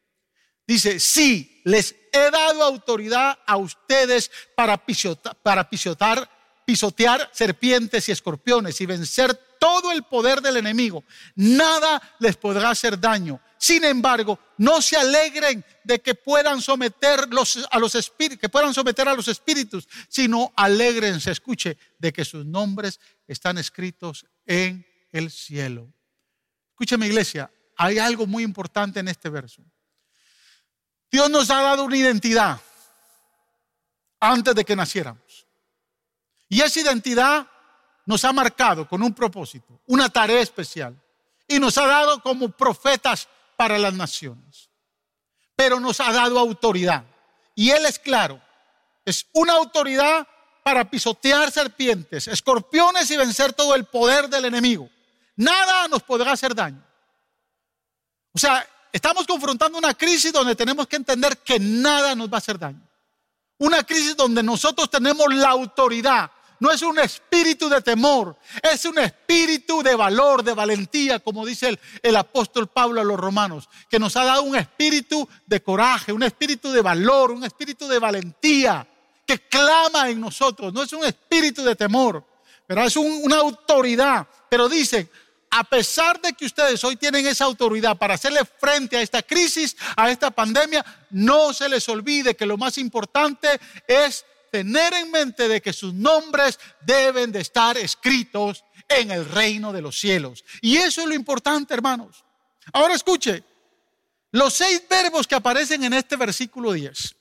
[0.67, 8.81] Dice, sí, les he dado autoridad a ustedes para pisotar, para pisotear serpientes y escorpiones
[8.81, 11.05] y vencer todo el poder del enemigo.
[11.35, 13.39] Nada les podrá hacer daño.
[13.57, 17.27] Sin embargo, no se alegren de que puedan someter
[17.71, 22.45] a los espíritus, que puedan someter a los espíritus, sino alegrense, escuche, de que sus
[22.45, 25.91] nombres están escritos en el cielo.
[26.71, 29.63] Escúcheme, iglesia, hay algo muy importante en este verso.
[31.11, 32.59] Dios nos ha dado una identidad
[34.19, 35.45] antes de que naciéramos.
[36.49, 37.47] Y esa identidad
[38.05, 40.95] nos ha marcado con un propósito, una tarea especial.
[41.47, 44.69] Y nos ha dado como profetas para las naciones.
[45.55, 47.03] Pero nos ha dado autoridad.
[47.55, 48.41] Y Él es claro,
[49.05, 50.27] es una autoridad
[50.63, 54.89] para pisotear serpientes, escorpiones y vencer todo el poder del enemigo.
[55.37, 56.83] Nada nos podrá hacer daño.
[58.33, 62.37] O sea, estamos confrontando una crisis donde tenemos que entender que nada nos va a
[62.39, 62.81] hacer daño.
[63.59, 68.97] Una crisis donde nosotros tenemos la autoridad no es un espíritu de temor, es un
[68.97, 74.15] espíritu de valor, de valentía, como dice el, apóstol Pablo a los romanos, que nos
[74.15, 78.87] ha dado un espíritu de coraje, un espíritu de valor, un espíritu de valentía,
[79.25, 82.25] que clama en nosotros, no es un espíritu de temor,
[82.65, 84.25] pero es una autoridad.
[84.49, 85.09] Pero dice,
[85.49, 89.75] a pesar de que ustedes hoy tienen esa autoridad para hacerle frente a esta crisis,
[89.95, 95.47] a esta pandemia, no se les olvide que lo más importante es tener en mente
[95.47, 100.43] de que sus nombres deben de estar escritos en el reino de los cielos.
[100.61, 102.23] Y eso es lo importante, hermanos.
[102.73, 103.43] Ahora escuche,
[104.31, 107.15] los seis verbos que aparecen en este versículo 10,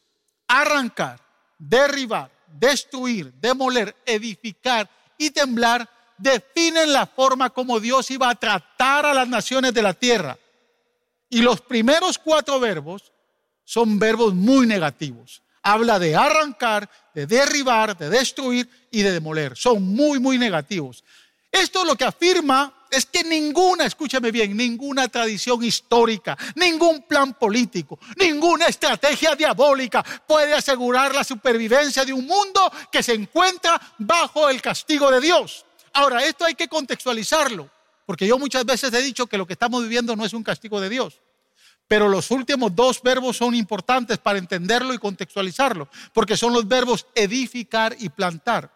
[0.49, 1.21] arrancar,
[1.59, 9.15] derribar, destruir, demoler, edificar y temblar, definen la forma como Dios iba a tratar a
[9.15, 10.39] las naciones de la tierra.
[11.29, 13.13] Y los primeros cuatro verbos
[13.65, 19.57] son verbos muy negativos habla de arrancar, de derribar, de destruir y de demoler.
[19.57, 21.03] Son muy, muy negativos.
[21.51, 27.99] Esto lo que afirma es que ninguna, escúchame bien, ninguna tradición histórica, ningún plan político,
[28.17, 34.63] ninguna estrategia diabólica puede asegurar la supervivencia de un mundo que se encuentra bajo el
[34.63, 35.66] castigo de Dios.
[35.97, 37.71] Ahora, esto hay que contextualizarlo,
[38.05, 40.79] porque yo muchas veces he dicho que lo que estamos viviendo no es un castigo
[40.79, 41.23] de Dios.
[41.89, 47.07] Pero los últimos dos verbos son importantes para entenderlo y contextualizarlo, porque son los verbos
[47.15, 48.71] edificar y plantar.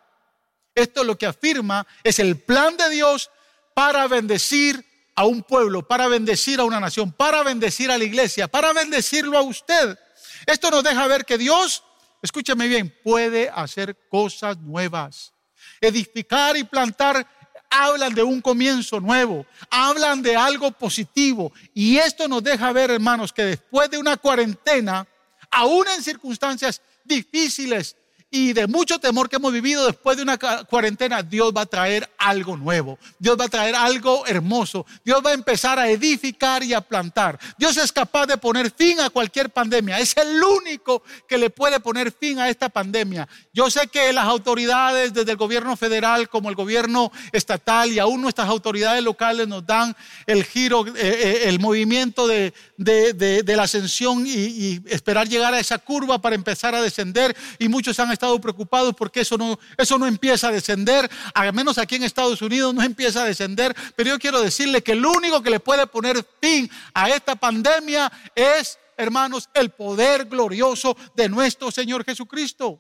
[0.75, 3.31] Esto lo que afirma es el plan de Dios
[3.75, 4.83] para bendecir
[5.15, 9.37] a un pueblo, para bendecir a una nación, para bendecir a la iglesia, para bendecirlo
[9.37, 9.99] a usted.
[10.47, 11.85] Esto nos deja ver que Dios,
[12.23, 15.35] escúchame bien, puede hacer cosas nuevas.
[15.81, 17.27] Edificar y plantar
[17.71, 21.53] hablan de un comienzo nuevo, hablan de algo positivo.
[21.73, 25.07] Y esto nos deja ver, hermanos, que después de una cuarentena,
[25.51, 27.97] aún en circunstancias difíciles,
[28.31, 32.09] y de mucho temor que hemos vivido después de una cuarentena, Dios va a traer
[32.17, 32.97] algo nuevo.
[33.19, 34.87] Dios va a traer algo hermoso.
[35.05, 37.41] Dios va a empezar a edificar y a plantar.
[37.59, 39.99] Dios es capaz de poner fin a cualquier pandemia.
[39.99, 43.29] Es el único que le puede poner fin a esta pandemia.
[43.53, 48.23] Yo sé que las autoridades, desde el gobierno federal como el gobierno estatal y aún
[48.23, 54.31] nuestras autoridades locales nos dan el giro, eh, eh, el movimiento de, la ascensión y,
[54.31, 57.37] y esperar llegar a esa curva para empezar a descender.
[57.59, 61.79] Y muchos han estado preocupados porque eso no, eso no empieza a descender, al menos
[61.79, 65.43] aquí en Estados Unidos no empieza a descender, pero yo quiero decirle que el único
[65.43, 71.71] que le puede poner fin a esta pandemia es, hermanos, el poder glorioso de nuestro
[71.71, 72.79] Señor Jesucristo.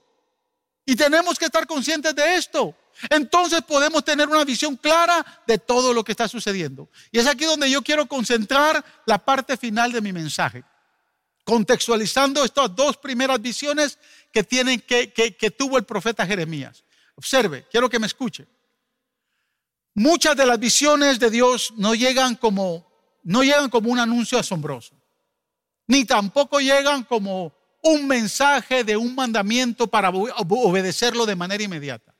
[0.85, 2.75] Y tenemos que estar conscientes de esto.
[3.09, 6.91] Entonces podemos tener una visión clara de todo lo que está sucediendo.
[7.11, 10.65] Y es aquí donde yo quiero concentrar la parte final de mi mensaje
[11.51, 13.99] contextualizando estas dos primeras visiones
[14.31, 16.85] que, que, que, tuvo el profeta Jeremías.
[17.17, 18.47] Observe, quiero que me escuche.
[19.95, 22.87] Muchas de las visiones de Dios no llegan como,
[23.25, 24.95] no llegan como un anuncio asombroso,
[25.89, 32.15] ni tampoco llegan como un mensaje de un mandamiento para obedecerlo de manera inmediata.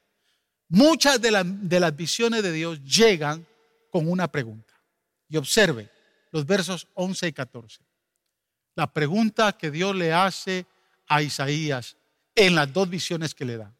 [0.69, 3.47] Muchas de, de las visiones de Dios llegan
[3.93, 4.75] con una pregunta.
[5.29, 5.89] Y observe
[6.33, 7.90] los versos 11 y 14
[8.81, 10.65] la pregunta que Dios le hace
[11.07, 11.99] a Isaías
[12.35, 13.77] en las dos visiones que le da.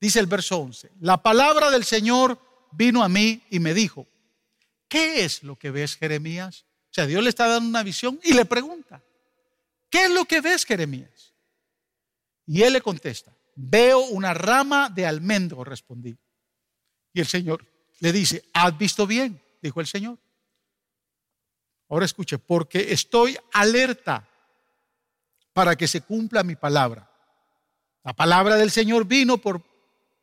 [0.00, 2.40] Dice el verso 11, la palabra del Señor
[2.72, 4.08] vino a mí y me dijo,
[4.88, 6.64] ¿qué es lo que ves, Jeremías?
[6.90, 9.00] O sea, Dios le está dando una visión y le pregunta,
[9.88, 11.32] ¿qué es lo que ves, Jeremías?
[12.44, 16.18] Y él le contesta, veo una rama de almendro, respondí.
[17.12, 17.64] Y el Señor
[18.00, 19.40] le dice, ¿has visto bien?
[19.62, 20.18] Dijo el Señor.
[21.88, 24.28] Ahora escuche, porque estoy alerta
[25.52, 27.10] para que se cumpla mi palabra.
[28.04, 29.62] La palabra del Señor vino por,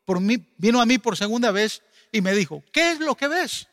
[0.05, 3.27] por mí, vino a mí por segunda vez y me dijo, ¿qué es lo que
[3.27, 3.67] ves?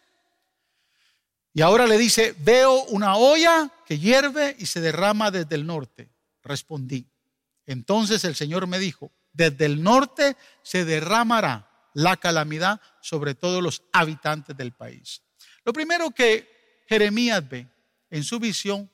[1.52, 6.10] Y ahora le dice, veo una olla que hierve y se derrama desde el norte.
[6.42, 7.08] Respondí.
[7.64, 13.82] Entonces el Señor me dijo, desde el norte se derramará la calamidad sobre todos los
[13.92, 15.22] habitantes del país.
[15.64, 17.66] Lo primero que Jeremías ve
[18.10, 18.90] en su visión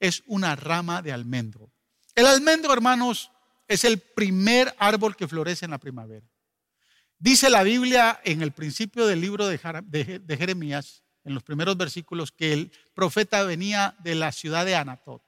[0.00, 1.70] es una rama de almendro.
[2.14, 3.30] El almendro, hermanos,
[3.68, 6.26] es el primer árbol que florece en la primavera.
[7.18, 9.58] Dice la Biblia en el principio del libro de
[10.38, 15.22] Jeremías, en los primeros versículos, que el profeta venía de la ciudad de Anatot.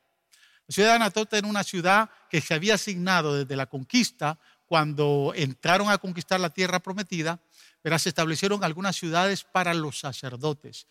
[0.67, 5.35] La ciudad de Anatot era una ciudad que se había asignado desde la conquista, cuando
[5.37, 7.39] entraron a conquistar la tierra prometida,
[7.83, 10.87] pero se establecieron algunas ciudades para los sacerdotes.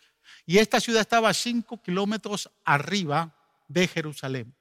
[0.46, 3.34] Y esta ciudad estaba a cinco kilómetros arriba
[3.66, 4.54] de Jerusalén.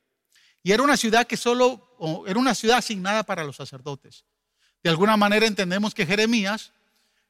[0.63, 4.25] Y era una ciudad que solo, era una ciudad asignada para los sacerdotes.
[4.83, 6.71] De alguna manera entendemos que Jeremías,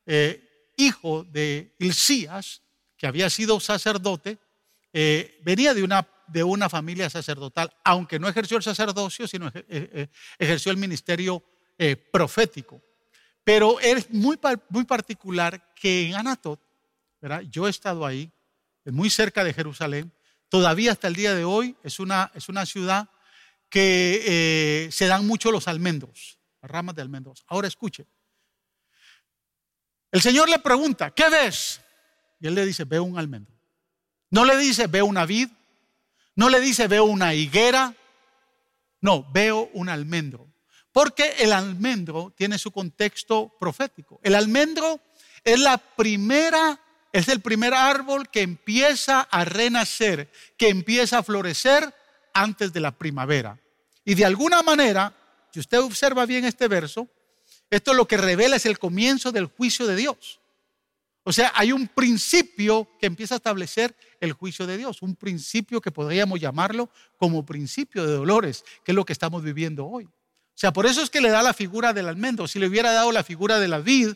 [0.05, 2.61] eh, hijo de Hilcías,
[2.97, 4.37] que había sido sacerdote,
[4.93, 10.07] eh, venía de una, de una familia sacerdotal, aunque no ejerció el sacerdocio, sino eh,
[10.37, 11.43] ejerció el ministerio
[12.11, 12.79] profético.
[13.43, 14.37] Pero es muy,
[14.69, 16.59] muy particular que en Anatot,
[17.49, 18.31] yo he estado ahí,
[18.85, 20.11] muy cerca de Jerusalén,
[20.47, 23.09] todavía hasta el día de hoy es una, es una ciudad
[23.71, 27.43] que se dan mucho los almendros ramas de almendros.
[27.47, 28.05] Ahora escuche.
[30.11, 31.81] El Señor le pregunta, ¿qué ves?
[32.39, 33.55] Y él le dice, veo un almendro.
[34.29, 35.49] No le dice, veo una vid.
[36.35, 37.95] No le dice, veo una higuera.
[38.99, 40.47] No, veo un almendro.
[40.91, 44.19] Porque el almendro tiene su contexto profético.
[44.23, 44.99] El almendro
[45.43, 46.79] es la primera,
[47.13, 51.93] es el primer árbol que empieza a renacer, que empieza a florecer
[52.33, 53.60] antes de la primavera.
[54.05, 55.13] Y de alguna manera,
[55.53, 57.07] si usted observa bien este verso,
[57.69, 60.39] esto lo que revela es el comienzo del juicio de Dios.
[61.23, 65.79] O sea, hay un principio que empieza a establecer el juicio de Dios, un principio
[65.79, 70.05] que podríamos llamarlo como principio de dolores, que es lo que estamos viviendo hoy.
[70.05, 72.47] O sea, por eso es que le da la figura del almendro.
[72.47, 74.13] Si le hubiera dado la figura de la vid,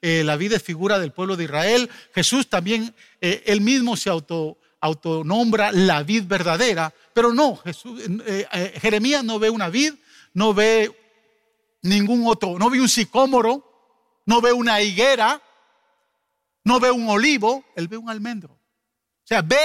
[0.00, 1.90] eh, la vid es figura del pueblo de Israel.
[2.14, 8.78] Jesús también, eh, él mismo se auto, autonombra la vid verdadera, pero no, Jesús, eh,
[8.80, 9.94] Jeremías no ve una vid,
[10.34, 10.94] no ve
[11.82, 13.64] ningún otro, no ve un sicómoro,
[14.26, 15.40] no ve una higuera,
[16.64, 18.52] no ve un olivo, él ve un almendro.
[18.52, 19.58] O sea, ve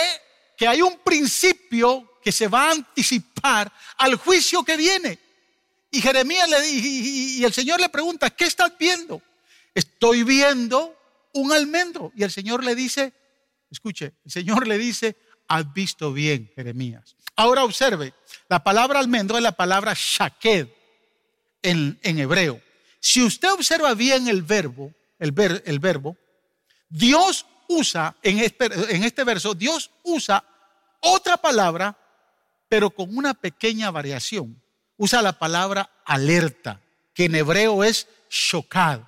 [0.58, 5.20] que hay un principio que se va a anticipar al juicio que viene.
[5.90, 9.22] Y Jeremías le y, y el Señor le pregunta, ¿qué estás viendo?
[9.74, 10.96] Estoy viendo
[11.34, 12.12] un almendro.
[12.16, 13.14] Y el Señor le dice,
[13.72, 17.16] escuche, el Señor le dice, has visto bien, Jeremías.
[17.36, 18.14] Ahora observe,
[18.50, 20.68] la palabra almendro es la palabra shaked
[21.62, 22.62] en, hebreo.
[23.00, 25.34] Si usted observa bien el verbo, el,
[25.66, 26.18] el verbo,
[26.90, 30.44] Dios usa en este, en este verso, Dios usa
[31.00, 31.98] otra palabra,
[32.68, 34.62] pero con una pequeña variación.
[34.98, 36.80] Usa la palabra alerta,
[37.14, 39.02] que en hebreo es shokad.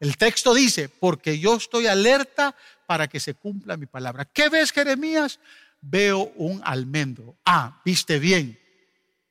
[0.00, 2.56] El texto dice, porque yo estoy alerta
[2.90, 4.24] para que se cumpla mi palabra.
[4.24, 5.38] ¿Qué ves, Jeremías?
[5.80, 7.36] veo un almendro.
[7.46, 8.58] Ah, viste bien.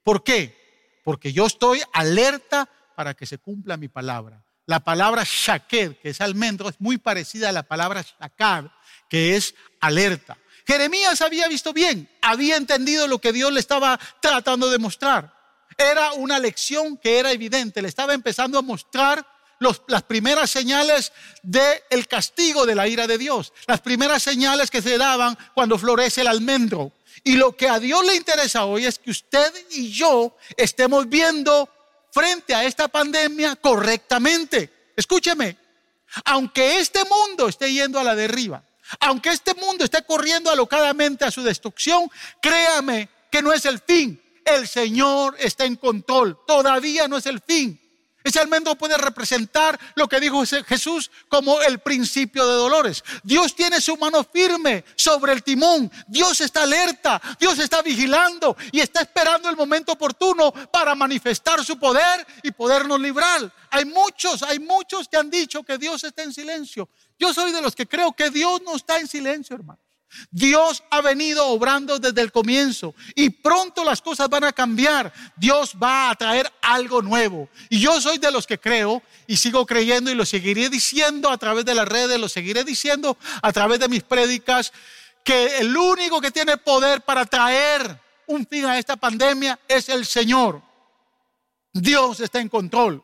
[0.01, 1.01] ¿Por qué?
[1.03, 4.41] Porque yo estoy alerta para que se cumpla mi palabra.
[4.65, 8.67] La palabra shaked, que es almendro, es muy parecida a la palabra shakad,
[9.09, 10.37] que es alerta.
[10.65, 15.35] Jeremías había visto bien, había entendido lo que Dios le estaba tratando de mostrar.
[15.77, 19.27] Era una lección que era evidente, le estaba empezando a mostrar
[19.87, 21.11] las primeras señales
[21.43, 26.21] del castigo de la ira de Dios, las primeras señales que se daban cuando florece
[26.21, 26.93] el almendro.
[27.23, 31.69] Y lo que a Dios le interesa hoy es que usted y yo estemos viendo
[32.11, 34.91] frente a esta pandemia correctamente.
[34.95, 35.57] Escúcheme,
[36.25, 38.63] aunque este mundo esté yendo a la derriba,
[39.01, 42.09] aunque este mundo esté corriendo alocadamente a su destrucción,
[42.41, 44.21] créame que no es el fin.
[44.43, 46.39] El Señor está en control.
[46.47, 47.79] Todavía no es el fin.
[48.23, 53.03] Ese almendro puede representar lo que dijo Jesús como el principio de dolores.
[53.23, 55.89] Dios tiene su mano firme sobre el timón.
[56.05, 57.21] Dios está alerta.
[57.39, 62.99] Dios está vigilando y está esperando el momento oportuno para manifestar su poder y podernos
[62.99, 63.51] librar.
[63.69, 66.89] Hay muchos, hay muchos que han dicho que Dios está en silencio.
[67.17, 69.79] Yo soy de los que creo que Dios no está en silencio, hermano.
[70.31, 75.13] Dios ha venido obrando desde el comienzo y pronto las cosas van a cambiar.
[75.35, 77.49] Dios va a traer algo nuevo.
[77.69, 81.37] Y yo soy de los que creo y sigo creyendo y lo seguiré diciendo a
[81.37, 84.71] través de las redes, lo seguiré diciendo a través de mis prédicas,
[85.23, 90.05] que el único que tiene poder para traer un fin a esta pandemia es el
[90.05, 90.61] Señor.
[91.73, 93.03] Dios está en control.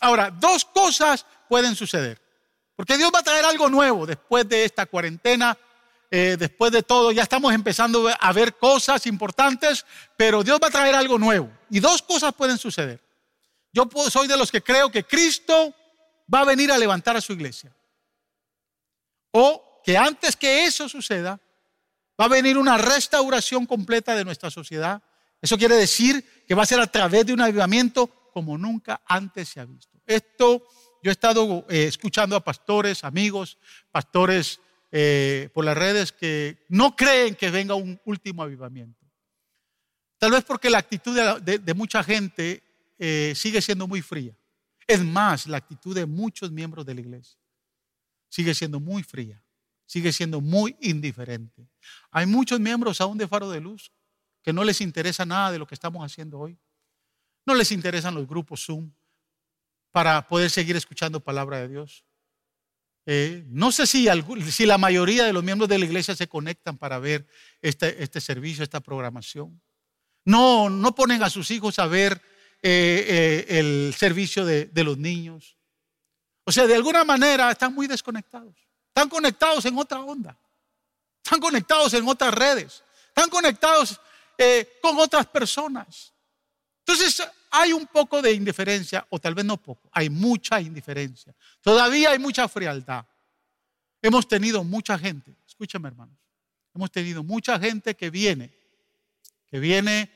[0.00, 2.20] Ahora, dos cosas pueden suceder.
[2.76, 5.56] Porque Dios va a traer algo nuevo después de esta cuarentena
[6.14, 10.70] eh, después de todo, ya estamos empezando a ver cosas importantes, pero Dios va a
[10.70, 11.50] traer algo nuevo.
[11.70, 13.02] Y dos cosas pueden suceder.
[13.72, 15.74] Yo soy de los que creo que Cristo
[16.32, 17.74] va a venir a levantar a su iglesia.
[19.30, 21.40] O que antes que eso suceda,
[22.20, 25.02] va a venir una restauración completa de nuestra sociedad.
[25.40, 29.48] Eso quiere decir que va a ser a través de un avivamiento como nunca antes
[29.48, 29.98] se ha visto.
[30.04, 30.62] Esto
[31.02, 33.56] yo he estado eh, escuchando a pastores, amigos,
[33.90, 34.60] pastores
[34.94, 39.06] eh, por las redes que no creen que venga un último avivamiento.
[40.18, 42.62] Tal vez porque la actitud de, mucha gente
[42.98, 44.36] eh, sigue siendo muy fría.
[44.86, 47.40] Es más, la actitud de muchos miembros de la iglesia
[48.28, 49.42] sigue siendo muy fría,
[49.86, 51.68] sigue siendo muy indiferente.
[52.10, 53.90] Hay muchos miembros aún de Faro de Luz
[54.42, 56.58] que no les interesa nada de lo que estamos haciendo hoy.
[57.46, 58.92] No les interesan los grupos Zoom
[59.90, 62.04] para poder seguir escuchando palabra de Dios.
[63.04, 64.06] Eh, no sé si,
[64.50, 67.26] si, la mayoría de los miembros de la iglesia se conectan para ver
[67.60, 69.60] este, este servicio, esta programación.
[70.24, 72.22] No, no ponen a sus hijos a ver
[72.62, 75.56] eh, eh, el servicio de, de los niños.
[76.44, 78.56] O sea, de alguna manera están muy desconectados.
[78.88, 80.38] Están conectados en otra onda.
[81.24, 82.84] Están conectados en otras redes.
[83.08, 84.00] Están conectados
[84.80, 86.12] con otras personas.
[86.80, 87.22] Entonces,
[87.52, 91.34] hay un poco de indiferencia, o tal vez no poco, hay mucha indiferencia.
[91.60, 93.04] Todavía hay mucha frialdad.
[94.00, 96.16] Hemos tenido mucha gente, escúchame hermanos,
[96.74, 98.50] hemos tenido mucha gente que viene,
[99.46, 100.10] que viene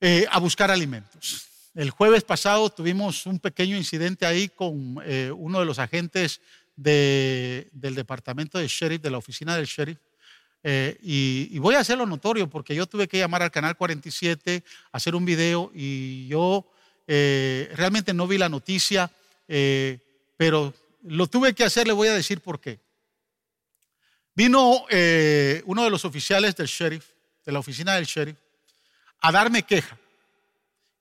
[0.00, 1.46] eh, a buscar alimentos.
[1.74, 6.42] El jueves pasado tuvimos un pequeño incidente ahí con eh, uno de los agentes
[6.76, 9.98] del departamento de sheriff, de la oficina del sheriff,
[10.66, 15.14] eh, y, voy a hacerlo notorio porque yo tuve que llamar al canal 47, hacer
[15.14, 16.66] un video y yo
[17.06, 19.10] eh, realmente no vi la noticia,
[19.46, 19.98] eh,
[20.38, 22.80] pero lo tuve que hacer, le voy a decir por qué.
[24.34, 24.86] Vino
[25.66, 27.04] uno de los oficiales del sheriff,
[27.44, 28.38] de la oficina del sheriff,
[29.20, 29.98] a darme queja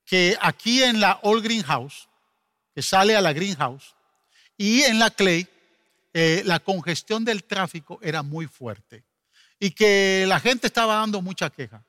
[0.05, 2.09] que aquí en la Old Greenhouse,
[2.75, 3.95] que sale a la Greenhouse,
[4.57, 5.47] y en la Clay,
[6.13, 9.03] la congestión del tráfico era muy fuerte
[9.63, 11.85] y que la gente estaba dando mucha queja.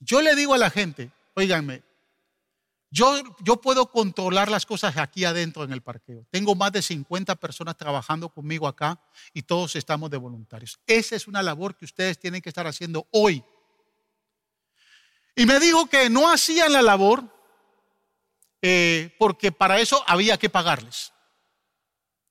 [0.00, 1.82] Yo le digo a la gente, oíganme,
[2.90, 6.24] yo, yo puedo controlar las cosas aquí adentro en el parqueo.
[6.30, 8.98] Tengo más de 50 personas trabajando conmigo acá
[9.34, 10.80] y todos estamos de voluntarios.
[10.86, 13.44] Esa es una labor que ustedes tienen que estar haciendo hoy.
[15.36, 17.24] Y me dijo que no hacían la labor
[18.62, 21.12] eh, porque para eso había que pagarles.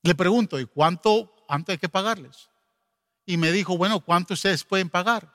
[0.02, 2.48] Le pregunto, ¿y cuánto, cuánto hay que pagarles?
[3.32, 5.26] Y me dijo, bueno, ¿cuánto ustedes pueden pagar?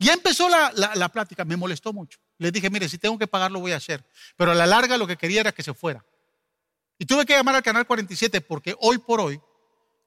[0.00, 2.18] Y empezó la, la, plática, me molestó mucho.
[2.38, 4.04] Le dije, mire, si tengo que pagar lo voy a hacer.
[4.36, 6.04] Pero a la larga lo que quería era que se fuera.
[6.98, 9.40] Y tuve que llamar al canal 47 porque hoy por hoy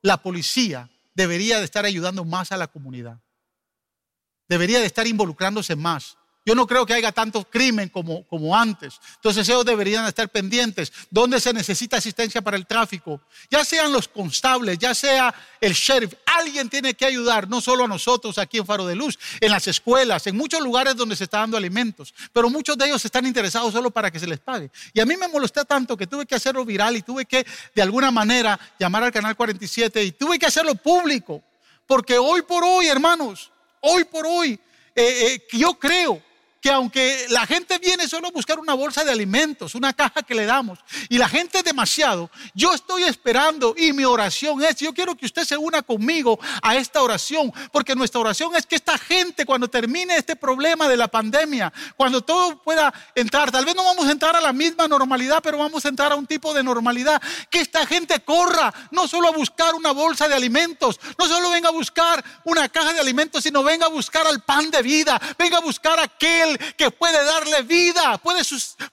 [0.01, 3.21] la policía debería de estar ayudando más a la comunidad.
[4.49, 6.17] Debería de estar involucrándose más.
[6.47, 9.01] Yo no creo que haya tanto crimen como, como antes.
[9.15, 10.93] Entonces ellos deberían estar pendientes.
[11.09, 13.19] ¿Dónde se necesita asistencia para el tráfico?
[13.51, 16.13] Ya sean los constables, ya sea el sheriff.
[16.25, 19.67] Alguien tiene que ayudar, no solo a nosotros aquí en Faro de Luz, en las
[19.67, 22.13] escuelas, en muchos lugares donde se está dando alimentos.
[22.31, 24.71] Pero muchos de ellos están interesados solo para que se les pague.
[24.93, 27.45] Y a mí me molestó tanto que tuve que hacerlo viral y tuve que
[27.75, 31.43] de alguna manera llamar al canal 47 y tuve que hacerlo público.
[31.85, 34.57] Porque hoy por hoy, hermanos, hoy por hoy,
[34.95, 36.25] eh, eh, yo creo
[36.61, 40.35] que aunque la gente viene solo a buscar una bolsa de alimentos, una caja que
[40.35, 40.79] le damos,
[41.09, 45.25] y la gente es demasiado, yo estoy esperando y mi oración es, yo quiero que
[45.25, 49.67] usted se una conmigo a esta oración, porque nuestra oración es que esta gente cuando
[49.67, 54.11] termine este problema de la pandemia, cuando todo pueda entrar, tal vez no vamos a
[54.11, 57.59] entrar a la misma normalidad, pero vamos a entrar a un tipo de normalidad, que
[57.59, 61.71] esta gente corra no solo a buscar una bolsa de alimentos, no solo venga a
[61.71, 65.61] buscar una caja de alimentos, sino venga a buscar al pan de vida, venga a
[65.61, 68.41] buscar aquel que puede darle vida, puede,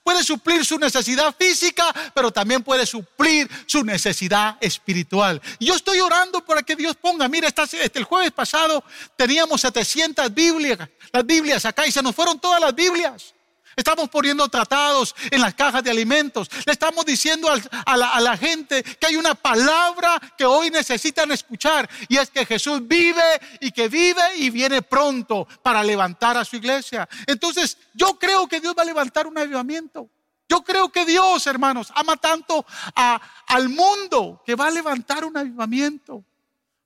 [0.03, 1.85] puede suplir su necesidad física,
[2.15, 5.41] pero también puede suplir su necesidad espiritual.
[5.61, 8.83] Yo estoy orando para que Dios ponga, mira, este, el jueves pasado
[9.17, 10.79] teníamos 700 Biblias,
[11.13, 13.35] las Biblias acá y se nos fueron todas las Biblias.
[13.77, 16.49] Estamos poniendo tratados en las cajas de alimentos.
[16.65, 21.89] Le estamos diciendo a, la, gente que hay una palabra que hoy necesitan escuchar.
[22.09, 23.23] Y es que Jesús vive
[23.61, 27.09] y que vive y viene pronto para levantar a su iglesia.
[27.27, 30.09] Entonces yo creo que Dios va a levantar un avivamiento.
[30.49, 32.65] Yo creo que Dios, hermanos, ama tanto
[32.95, 36.25] al mundo que va a levantar un avivamiento.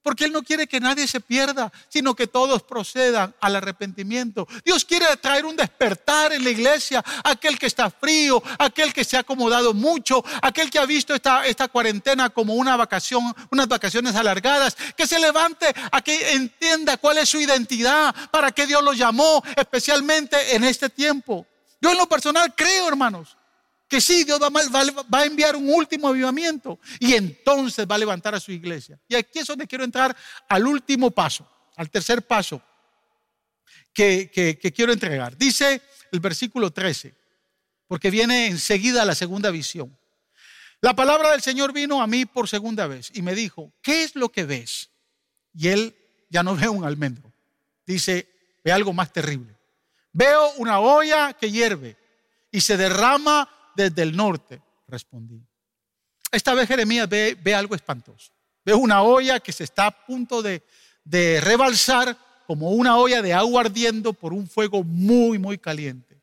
[0.09, 4.48] Porque Él no quiere que nadie se pierda, sino que todos procedan al arrepentimiento.
[4.64, 9.18] Dios quiere traer un despertar en la iglesia, aquel que está frío, aquel que se
[9.18, 14.78] ha acomodado mucho, aquel que ha visto esta, cuarentena como una vacación, unas vacaciones alargadas,
[14.96, 19.42] que se levante a que entienda cuál es su identidad, para qué Dios lo llamó,
[19.56, 21.46] especialmente en este tiempo.
[21.82, 23.36] Yo en lo personal creo, hermanos,
[23.89, 28.41] que sí, Dios va, a enviar un último avivamiento y entonces va a levantar a
[28.41, 29.01] su iglesia.
[29.09, 30.14] Y aquí es donde quiero entrar
[30.49, 32.62] al último paso, al tercer paso
[33.95, 35.36] que, que quiero entregar.
[35.36, 35.80] Dice
[36.12, 37.14] el versículo 13,
[37.86, 39.97] porque viene enseguida la segunda visión.
[40.80, 44.14] La palabra del Señor vino a mí por segunda vez y me dijo, ¿qué es
[44.14, 44.91] lo que ves?
[45.55, 45.97] Y él
[46.28, 47.32] ya no ve un almendro.
[47.86, 48.28] Dice,
[48.62, 49.57] ve algo más terrible.
[50.12, 51.97] Veo una olla que hierve
[52.51, 53.49] y se derrama
[53.79, 55.41] desde el norte, respondí.
[56.33, 58.33] Esta vez Jeremías ve, algo espantoso.
[58.64, 60.64] Ve una olla que se está a punto de,
[61.05, 62.16] de rebalsar
[62.47, 66.20] como una olla de agua ardiendo por un fuego muy, muy caliente.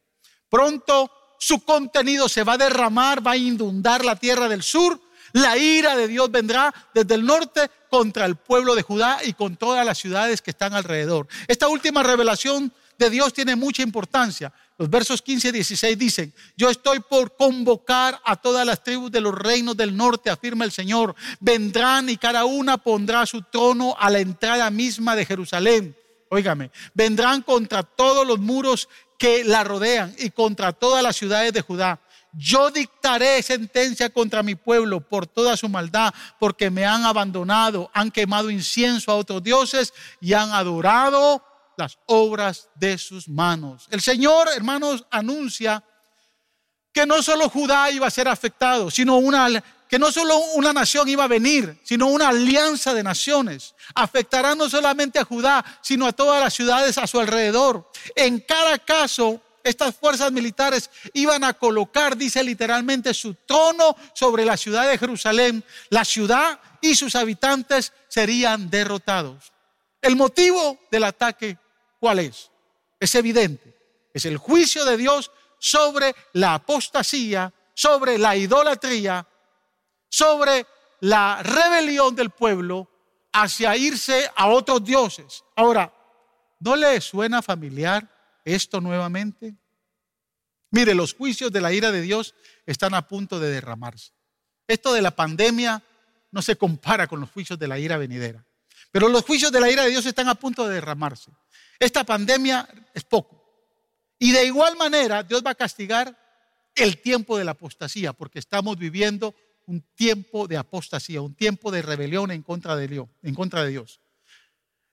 [0.49, 4.99] Pronto su contenido se va a derramar, va a inundar la tierra del sur.
[5.31, 9.55] La ira de Dios vendrá desde el norte contra el pueblo de Judá y con
[9.55, 11.27] todas las ciudades que están alrededor.
[11.47, 14.53] Esta última revelación de Dios tiene mucha importancia.
[14.77, 19.21] Los versos 15 y 16 dicen, yo estoy por convocar a todas las tribus de
[19.21, 21.15] los reinos del norte, afirma el Señor.
[21.39, 25.95] Vendrán y cada una pondrá su trono a la entrada misma de Jerusalén.
[26.29, 31.61] Óigame, vendrán contra todos los muros que la rodean y contra todas las ciudades de
[31.61, 32.01] Judá.
[32.33, 38.11] Yo dictaré sentencia contra mi pueblo por toda su maldad, porque me han abandonado, han
[38.11, 41.41] quemado incienso a otros dioses y han adorado
[41.77, 43.87] las obras de sus manos.
[43.89, 45.83] El Señor, hermanos, anuncia
[46.91, 51.07] que no solo Judá iba a ser afectado, sino una que no solo una nación
[51.09, 53.75] iba a venir, sino una alianza de naciones.
[53.93, 57.91] Afectará no solamente a Judá, sino a todas las ciudades a su alrededor.
[58.15, 64.57] En cada caso, estas fuerzas militares iban a colocar, dice literalmente, su trono sobre la
[64.57, 65.63] ciudad de Jerusalén.
[65.89, 69.51] La ciudad y sus habitantes serían derrotados.
[70.01, 71.57] El motivo del ataque
[72.05, 72.51] ¿Cuál es?
[72.99, 73.75] Es evidente.
[74.13, 79.27] Es el juicio de Dios sobre la apostasía, sobre la idolatría,
[80.07, 80.67] sobre
[80.99, 82.87] la rebelión del pueblo
[83.33, 85.43] hacia irse a otros dioses.
[85.55, 85.91] Ahora,
[86.59, 88.07] ¿no le suena familiar
[88.43, 89.55] esto nuevamente?
[90.69, 92.35] Mire, los juicios de la ira de Dios
[92.67, 94.11] están a punto de derramarse.
[94.67, 95.81] Esto de la pandemia
[96.29, 98.45] no se compara con los juicios de la ira venidera.
[98.95, 101.29] Pero los juicios de la ira de Dios están a punto de derramarse.
[101.77, 103.43] Esta pandemia es poco.
[104.17, 106.17] Y de igual manera Dios va a castigar
[106.73, 109.35] el tiempo de la apostasía, porque estamos viviendo
[109.65, 113.99] un tiempo de apostasía, un tiempo de rebelión en contra de Dios.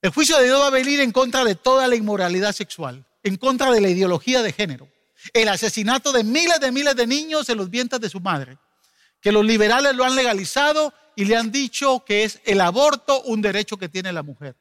[0.01, 3.37] El juicio de Dios va a venir en contra de toda la inmoralidad sexual, en
[3.37, 4.89] contra de la ideología de género,
[5.33, 8.59] el asesinato de miles de miles de niños en los vientres de su madre,
[9.21, 13.43] que los liberales lo han legalizado y le han dicho que es el aborto un
[13.43, 14.57] derecho que tiene la mujer.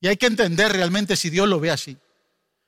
[0.00, 1.96] Y hay que entender realmente si Dios lo ve así.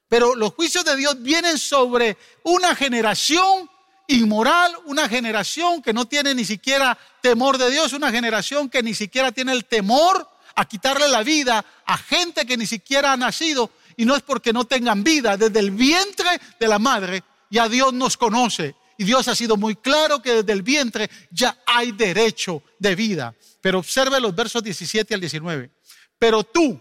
[0.09, 3.69] Pero los juicios de Dios vienen sobre una generación
[4.09, 8.95] inmoral, una generación que no tiene ni siquiera temor de Dios, una generación que ni
[8.95, 13.71] siquiera tiene el temor a quitarle la vida a gente que ni siquiera ha nacido.
[13.97, 17.93] Y no es porque no tengan vida, desde el vientre de la madre ya Dios
[17.93, 18.75] nos conoce.
[18.99, 23.35] Y Dios ha sido muy claro que desde el vientre ya hay derecho de vida.
[23.61, 25.71] Pero observe los versos 17 al 19.
[26.19, 26.81] Pero tú,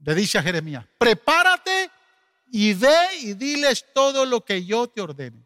[0.00, 1.90] le dice a Jeremías, prepárate
[2.50, 5.44] y ve y diles todo lo que yo te ordene.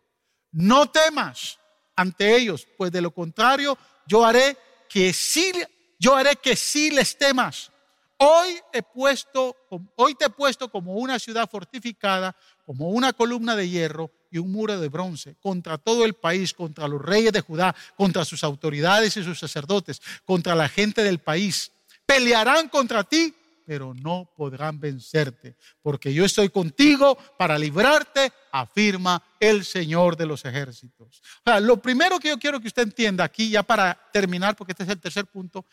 [0.52, 1.59] No temas
[1.94, 4.57] ante ellos, pues de lo contrario yo haré
[4.88, 5.52] que sí,
[5.98, 7.70] yo haré que sí les temas.
[8.18, 9.54] Hoy he puesto,
[9.96, 12.34] hoy te he puesto como una ciudad fortificada,
[12.64, 16.88] como una columna de hierro y un muro de bronce contra todo el país, contra
[16.88, 21.72] los reyes de Judá, contra sus autoridades y sus sacerdotes, contra la gente del país.
[22.06, 23.34] Pelearán contra ti
[23.66, 30.44] pero no podrán vencerte, porque yo estoy contigo para librarte, afirma el Señor de los
[30.44, 31.20] ejércitos.
[31.40, 34.72] O sea, lo primero que yo quiero que usted entienda aquí, ya para terminar, porque
[34.72, 35.66] este es el tercer punto,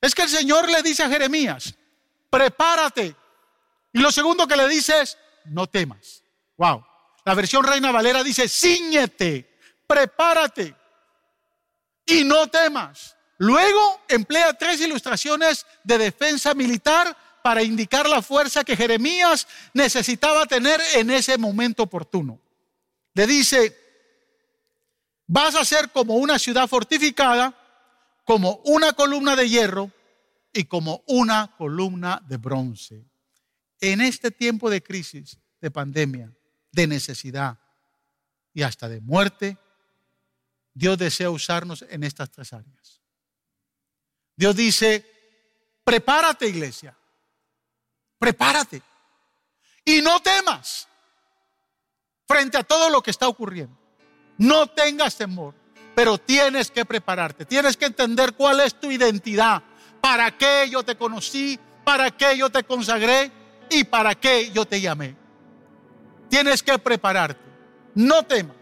[0.00, 1.74] es que el Señor le dice a Jeremías,
[2.30, 3.16] prepárate.
[3.92, 6.22] Y lo segundo que le dice es, no temas.
[6.56, 6.86] Wow.
[7.24, 10.74] La versión Reina Valera dice, ciñete, prepárate
[12.06, 13.16] y no temas.
[13.38, 20.80] Luego emplea tres ilustraciones de defensa militar para indicar la fuerza que Jeremías necesitaba tener
[20.94, 22.40] en ese momento oportuno.
[23.14, 23.76] Le dice,
[25.26, 27.54] vas a ser como una ciudad fortificada,
[28.24, 29.90] como una columna de hierro,
[30.54, 33.04] y como una columna de bronce.
[33.80, 36.32] En este tiempo de crisis, de pandemia,
[36.74, 37.58] de necesidad
[38.52, 39.56] y hasta de muerte,
[40.72, 43.00] Dios desea usarnos en estas tres áreas.
[44.36, 45.04] Dios dice,
[45.84, 46.96] prepárate iglesia,
[48.18, 48.82] prepárate
[49.84, 50.88] y no temas
[52.26, 53.78] frente a todo lo que está ocurriendo.
[54.36, 55.54] No tengas temor,
[55.94, 59.62] pero tienes que prepararte, tienes que entender cuál es tu identidad,
[60.00, 63.30] para qué yo te conocí, para qué yo te consagré
[63.70, 65.23] y para qué yo te llamé.
[66.28, 67.40] Tienes que prepararte,
[67.94, 68.56] no temas.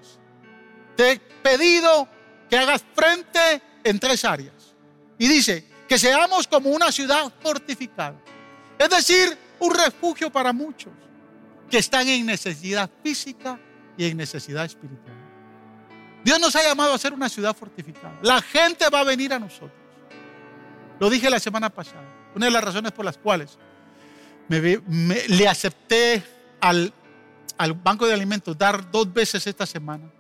[0.97, 2.09] Te he pedido
[2.49, 4.75] que hagas frente en tres áreas.
[5.19, 8.17] Y dice que seamos como una ciudad fortificada.
[8.79, 10.93] Es decir, un refugio para muchos
[11.71, 13.59] que están en necesidad física
[13.97, 15.17] y en necesidad espiritual.
[16.25, 18.19] Dios nos ha llamado a ser una ciudad fortificada.
[18.23, 19.73] La gente va a venir a nosotros.
[21.01, 22.05] Lo dije la semana pasada.
[22.35, 23.59] Una de las razones por las cuales
[24.49, 26.23] le acepté
[26.61, 26.93] al,
[27.63, 30.11] al Banco de Alimentos dar dos veces esta semana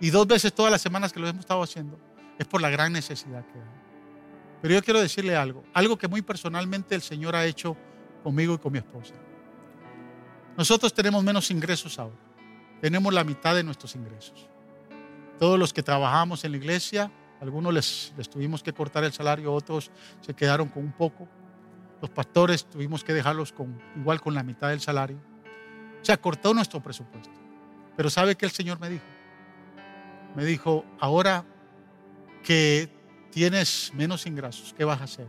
[0.00, 1.98] y dos veces todas las semanas que lo hemos estado haciendo
[2.38, 3.68] es por la gran necesidad que hay.
[4.62, 7.76] Pero yo quiero decirle algo, algo que muy personalmente el Señor ha hecho
[8.22, 9.14] conmigo y con mi esposa.
[10.56, 12.14] Nosotros tenemos menos ingresos ahora.
[12.80, 14.48] Tenemos la mitad de nuestros ingresos.
[15.40, 19.90] Todos los que trabajamos en la iglesia, algunos les, tuvimos que cortar el salario, otros
[20.20, 21.26] se quedaron con un poco.
[22.00, 25.33] Los pastores tuvimos que dejarlos con, igual con la mitad del salario.
[26.04, 27.34] Se acortó nuestro presupuesto.
[27.96, 29.04] Pero ¿sabe qué el Señor me dijo?
[30.36, 31.44] Me dijo, ahora
[32.44, 32.88] que
[33.30, 35.26] tienes menos ingresos, ¿qué vas a hacer?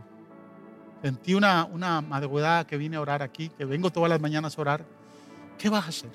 [1.02, 4.60] Sentí una, una madrugada que vine a orar aquí, que vengo todas las mañanas a
[4.60, 4.84] orar
[5.58, 6.10] ¿qué vas a hacer?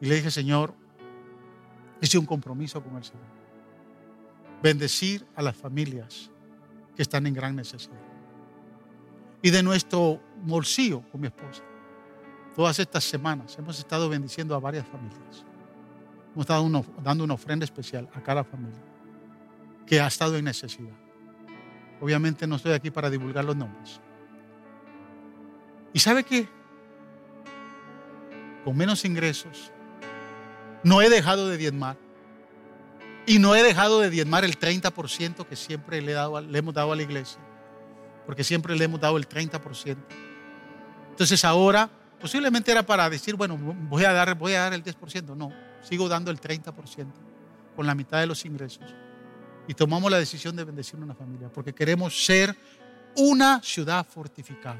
[0.00, 0.74] Y le dije, Señor,
[2.00, 3.26] hice un compromiso con el Señor.
[4.62, 6.30] Bendecir a las familias
[6.94, 8.07] que están en gran necesidad.
[9.42, 11.62] Y de nuestro bolsillo con mi esposa.
[12.56, 15.44] Todas estas semanas hemos estado bendiciendo a varias familias.
[16.32, 18.82] Hemos estado dando una ofrenda especial a cada familia
[19.86, 20.96] que ha estado en necesidad.
[22.00, 24.00] Obviamente no estoy aquí para divulgar los nombres.
[25.92, 26.48] ¿Y sabe qué?
[28.64, 29.72] Con menos ingresos,
[30.82, 31.96] no he dejado de diezmar.
[33.26, 36.12] Y no he dejado de diezmar el 30% que siempre le,
[36.58, 37.40] hemos dado a la iglesia.
[38.28, 39.96] Porque siempre le hemos dado el 30%.
[41.08, 41.88] Entonces ahora,
[42.20, 45.34] posiblemente era para decir, bueno, voy a dar, voy a dar el 10%.
[45.34, 45.50] No,
[45.80, 47.06] sigo dando el 30%
[47.74, 48.84] con la mitad de los ingresos.
[49.66, 51.48] Y tomamos la decisión de bendecir una familia.
[51.48, 52.54] Porque queremos ser
[53.16, 54.78] una ciudad fortificada.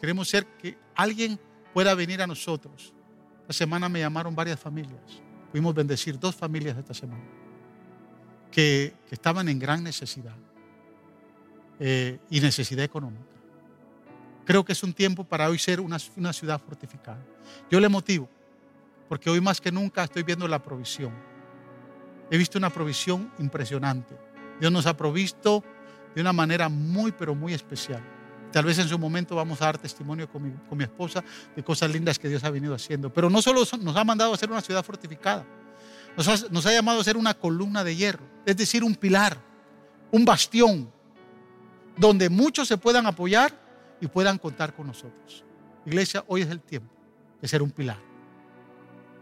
[0.00, 1.38] Queremos ser que alguien
[1.74, 2.94] pueda venir a nosotros.
[3.42, 5.02] Esta semana me llamaron varias familias.
[5.50, 7.22] Pudimos bendecir dos familias esta semana
[8.50, 10.34] que, estaban en gran necesidad
[11.82, 13.24] eh, y necesidad económica.
[14.44, 17.24] Creo que es un tiempo para hoy ser una, una ciudad fortificada.
[17.70, 18.28] Yo le motivo,
[19.08, 21.12] porque hoy más que nunca estoy viendo la provisión.
[22.30, 24.14] He visto una provisión impresionante.
[24.60, 25.64] Dios nos ha provisto
[26.14, 28.02] de una manera muy, pero muy especial.
[28.52, 30.42] Tal vez en su momento vamos a dar testimonio con
[30.76, 31.24] mi, esposa
[31.56, 33.12] de cosas lindas que Dios ha venido haciendo.
[33.12, 35.46] Pero no solo nos ha mandado a ser una ciudad fortificada,
[36.14, 39.38] nos ha, nos ha llamado a ser una columna de hierro, es decir, un pilar,
[40.10, 40.92] un bastión,
[42.00, 43.52] donde muchos se puedan apoyar
[44.00, 45.44] y puedan contar con nosotros.
[45.84, 46.90] Iglesia, hoy es el tiempo
[47.42, 47.98] de ser un pilar.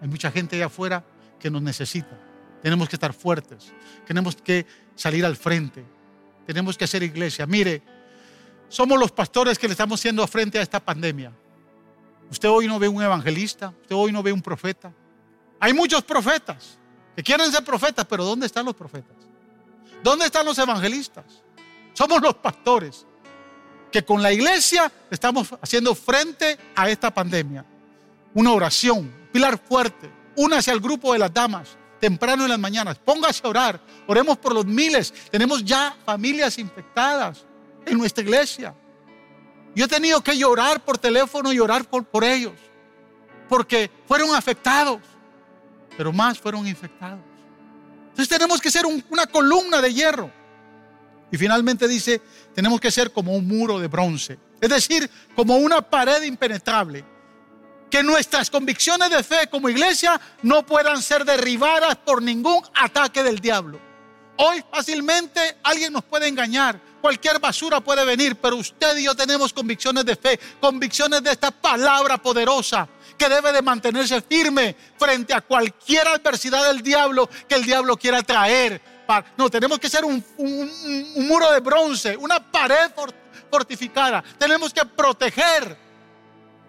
[0.00, 1.04] Hay mucha gente allá afuera
[1.40, 2.16] que nos necesita.
[2.62, 3.72] Tenemos que estar fuertes,
[4.06, 4.64] tenemos que
[4.94, 5.84] salir al frente,
[6.46, 7.46] tenemos que hacer iglesia.
[7.46, 7.82] Mire,
[8.68, 11.32] somos los pastores que le estamos haciendo frente a esta pandemia.
[12.30, 14.92] Usted hoy no ve un evangelista, usted hoy no ve un profeta.
[15.58, 16.78] Hay muchos profetas
[17.16, 19.16] que quieren ser profetas, pero ¿dónde están los profetas?
[20.04, 21.42] ¿Dónde están los evangelistas?
[21.92, 23.06] Somos los pastores
[23.90, 27.64] que con la iglesia estamos haciendo frente a esta pandemia.
[28.34, 33.44] Una oración, pilar fuerte, únase al grupo de las damas temprano en las mañanas, póngase
[33.44, 37.44] a orar, oremos por los miles, tenemos ya familias infectadas,
[37.90, 38.74] en nuestra iglesia.
[39.74, 42.54] Yo he tenido que llorar por teléfono y orar por, por ellos,
[43.48, 45.00] porque fueron afectados,
[45.96, 47.20] pero más fueron infectados.
[48.10, 50.30] Entonces tenemos que ser una columna de hierro.
[51.30, 52.20] Y finalmente dice,
[52.54, 57.04] tenemos que ser como un muro de bronce, es decir, como una pared impenetrable.
[57.90, 63.38] Que nuestras convicciones de fe como iglesia no puedan ser derribadas por ningún ataque del
[63.38, 63.80] diablo.
[64.36, 69.52] Hoy fácilmente alguien nos puede engañar, Cualquier basura puede venir, pero usted y yo tenemos
[69.52, 75.40] convicciones de fe, convicciones de esta palabra poderosa que debe de mantenerse firme frente a
[75.40, 78.80] cualquier adversidad del diablo que el diablo quiera traer
[79.36, 80.22] No, tenemos que ser un,
[81.16, 82.90] muro de bronce, una pared
[83.50, 84.22] fortificada.
[84.38, 85.76] Tenemos que proteger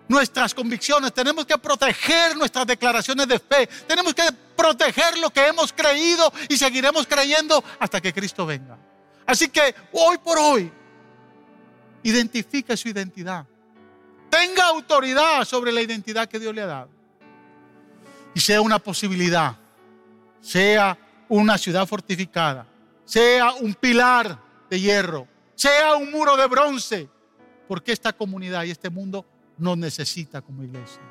[0.07, 4.23] nuestras convicciones, tenemos que proteger nuestras declaraciones de fe, tenemos que
[4.55, 8.77] proteger lo que hemos creído y seguiremos creyendo hasta que Cristo venga.
[9.25, 10.71] Así que hoy por hoy,
[12.03, 13.45] identifique su identidad.
[14.29, 16.89] Tenga autoridad sobre la identidad que Dios le ha dado.
[18.33, 19.57] Y sea una posibilidad,
[20.39, 20.97] sea
[21.29, 22.67] una ciudad fortificada,
[23.05, 27.09] sea un pilar de hierro, sea un muro de bronce,
[27.67, 29.25] porque esta comunidad y este mundo
[29.57, 31.01] nos necesita como iglesia.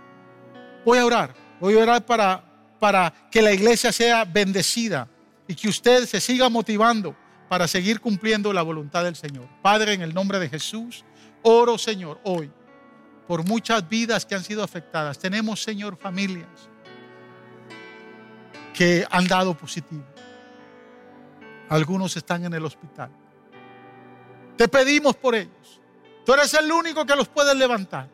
[0.84, 2.44] Voy a orar, voy a orar para,
[2.78, 5.08] para que la iglesia sea bendecida
[5.46, 7.16] y que usted se siga motivando
[7.48, 9.48] para seguir cumpliendo la voluntad del Señor.
[9.62, 11.04] Padre, en el nombre de Jesús,
[11.42, 12.50] oro, Señor, hoy
[13.26, 15.18] por muchas vidas que han sido afectadas.
[15.18, 16.70] Tenemos, Señor, familias
[18.78, 20.04] que han dado positivo.
[21.68, 23.10] Algunos están en el hospital.
[24.56, 25.80] Te pedimos por ellos.
[26.24, 28.08] Tú eres el único que los puedes levantar.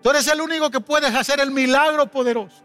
[0.00, 2.62] Tú eres el único que puedes hacer el milagro poderoso.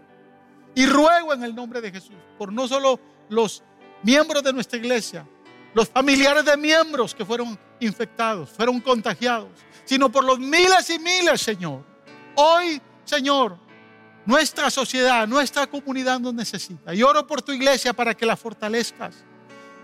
[0.75, 3.63] Y ruego en el nombre de Jesús por no solo los
[4.03, 5.25] miembros de nuestra iglesia,
[5.73, 9.49] los familiares de miembros que fueron infectados, fueron contagiados,
[9.83, 11.83] sino por los miles y miles, Señor.
[12.35, 13.57] Hoy, Señor,
[14.31, 16.95] nuestra sociedad, nuestra comunidad nos necesita.
[16.95, 19.13] Y oro por tu iglesia para que la fortalezcas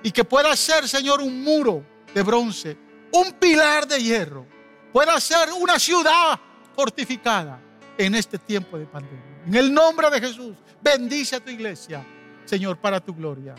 [0.01, 1.83] y que pueda ser, Señor, un muro
[2.13, 2.77] de bronce,
[3.11, 4.47] un pilar de hierro,
[4.93, 6.39] pueda ser una ciudad
[6.73, 7.59] fortificada
[7.97, 9.43] en este tiempo de pandemia.
[9.45, 12.05] En el nombre de Jesús, bendice a tu iglesia,
[12.45, 13.53] Señor, para tu gloria.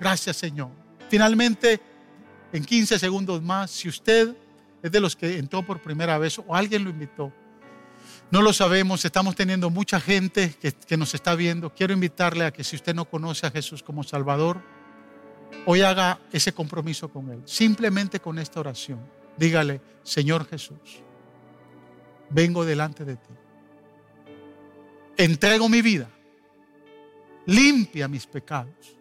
[0.00, 0.70] Gracias, Señor.
[1.10, 1.78] Finalmente,
[2.50, 4.34] en 15 segundos más, si usted
[4.82, 7.30] es de los que entró por primera vez o alguien lo invitó,
[8.30, 11.70] no lo sabemos, estamos teniendo mucha gente que, nos está viendo.
[11.74, 14.60] Quiero invitarle a que si usted no conoce a Jesús como Salvador,
[15.66, 17.42] hoy haga ese compromiso con Él.
[17.44, 19.00] Simplemente con esta oración.
[19.36, 21.02] Dígale, Señor Jesús,
[22.30, 23.34] vengo delante de ti.
[25.16, 26.08] Entrego mi vida.
[27.46, 28.96] Limpia mis pecados.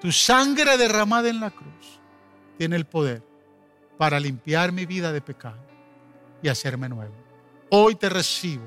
[0.00, 2.00] Tu sangre derramada en la cruz
[2.56, 3.22] tiene el poder
[3.98, 5.60] para limpiar mi vida de pecado
[6.42, 7.19] y hacerme nuevo.
[7.72, 8.64] Hoy te recibo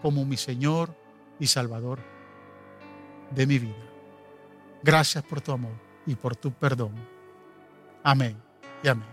[0.00, 0.94] como mi Señor
[1.40, 1.98] y Salvador
[3.32, 3.74] de mi vida.
[4.84, 5.72] Gracias por tu amor
[6.06, 6.92] y por tu perdón.
[8.04, 8.40] Amén
[8.84, 9.08] y amén.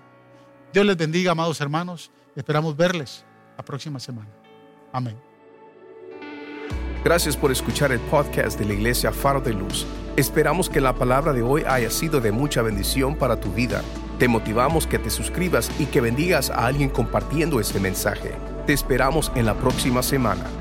[0.72, 2.12] Dios les bendiga, amados hermanos.
[2.36, 3.26] Esperamos verles
[3.58, 4.30] la próxima semana.
[4.94, 5.18] Amén.
[7.04, 9.88] Gracias por escuchar el podcast de la Iglesia Faro de Luz.
[10.16, 13.82] Esperamos que la palabra de hoy haya sido de mucha bendición para tu vida.
[14.20, 18.51] Te motivamos que te suscribas y que bendigas a alguien compartiendo este mensaje.
[18.66, 20.61] Te esperamos en la próxima semana.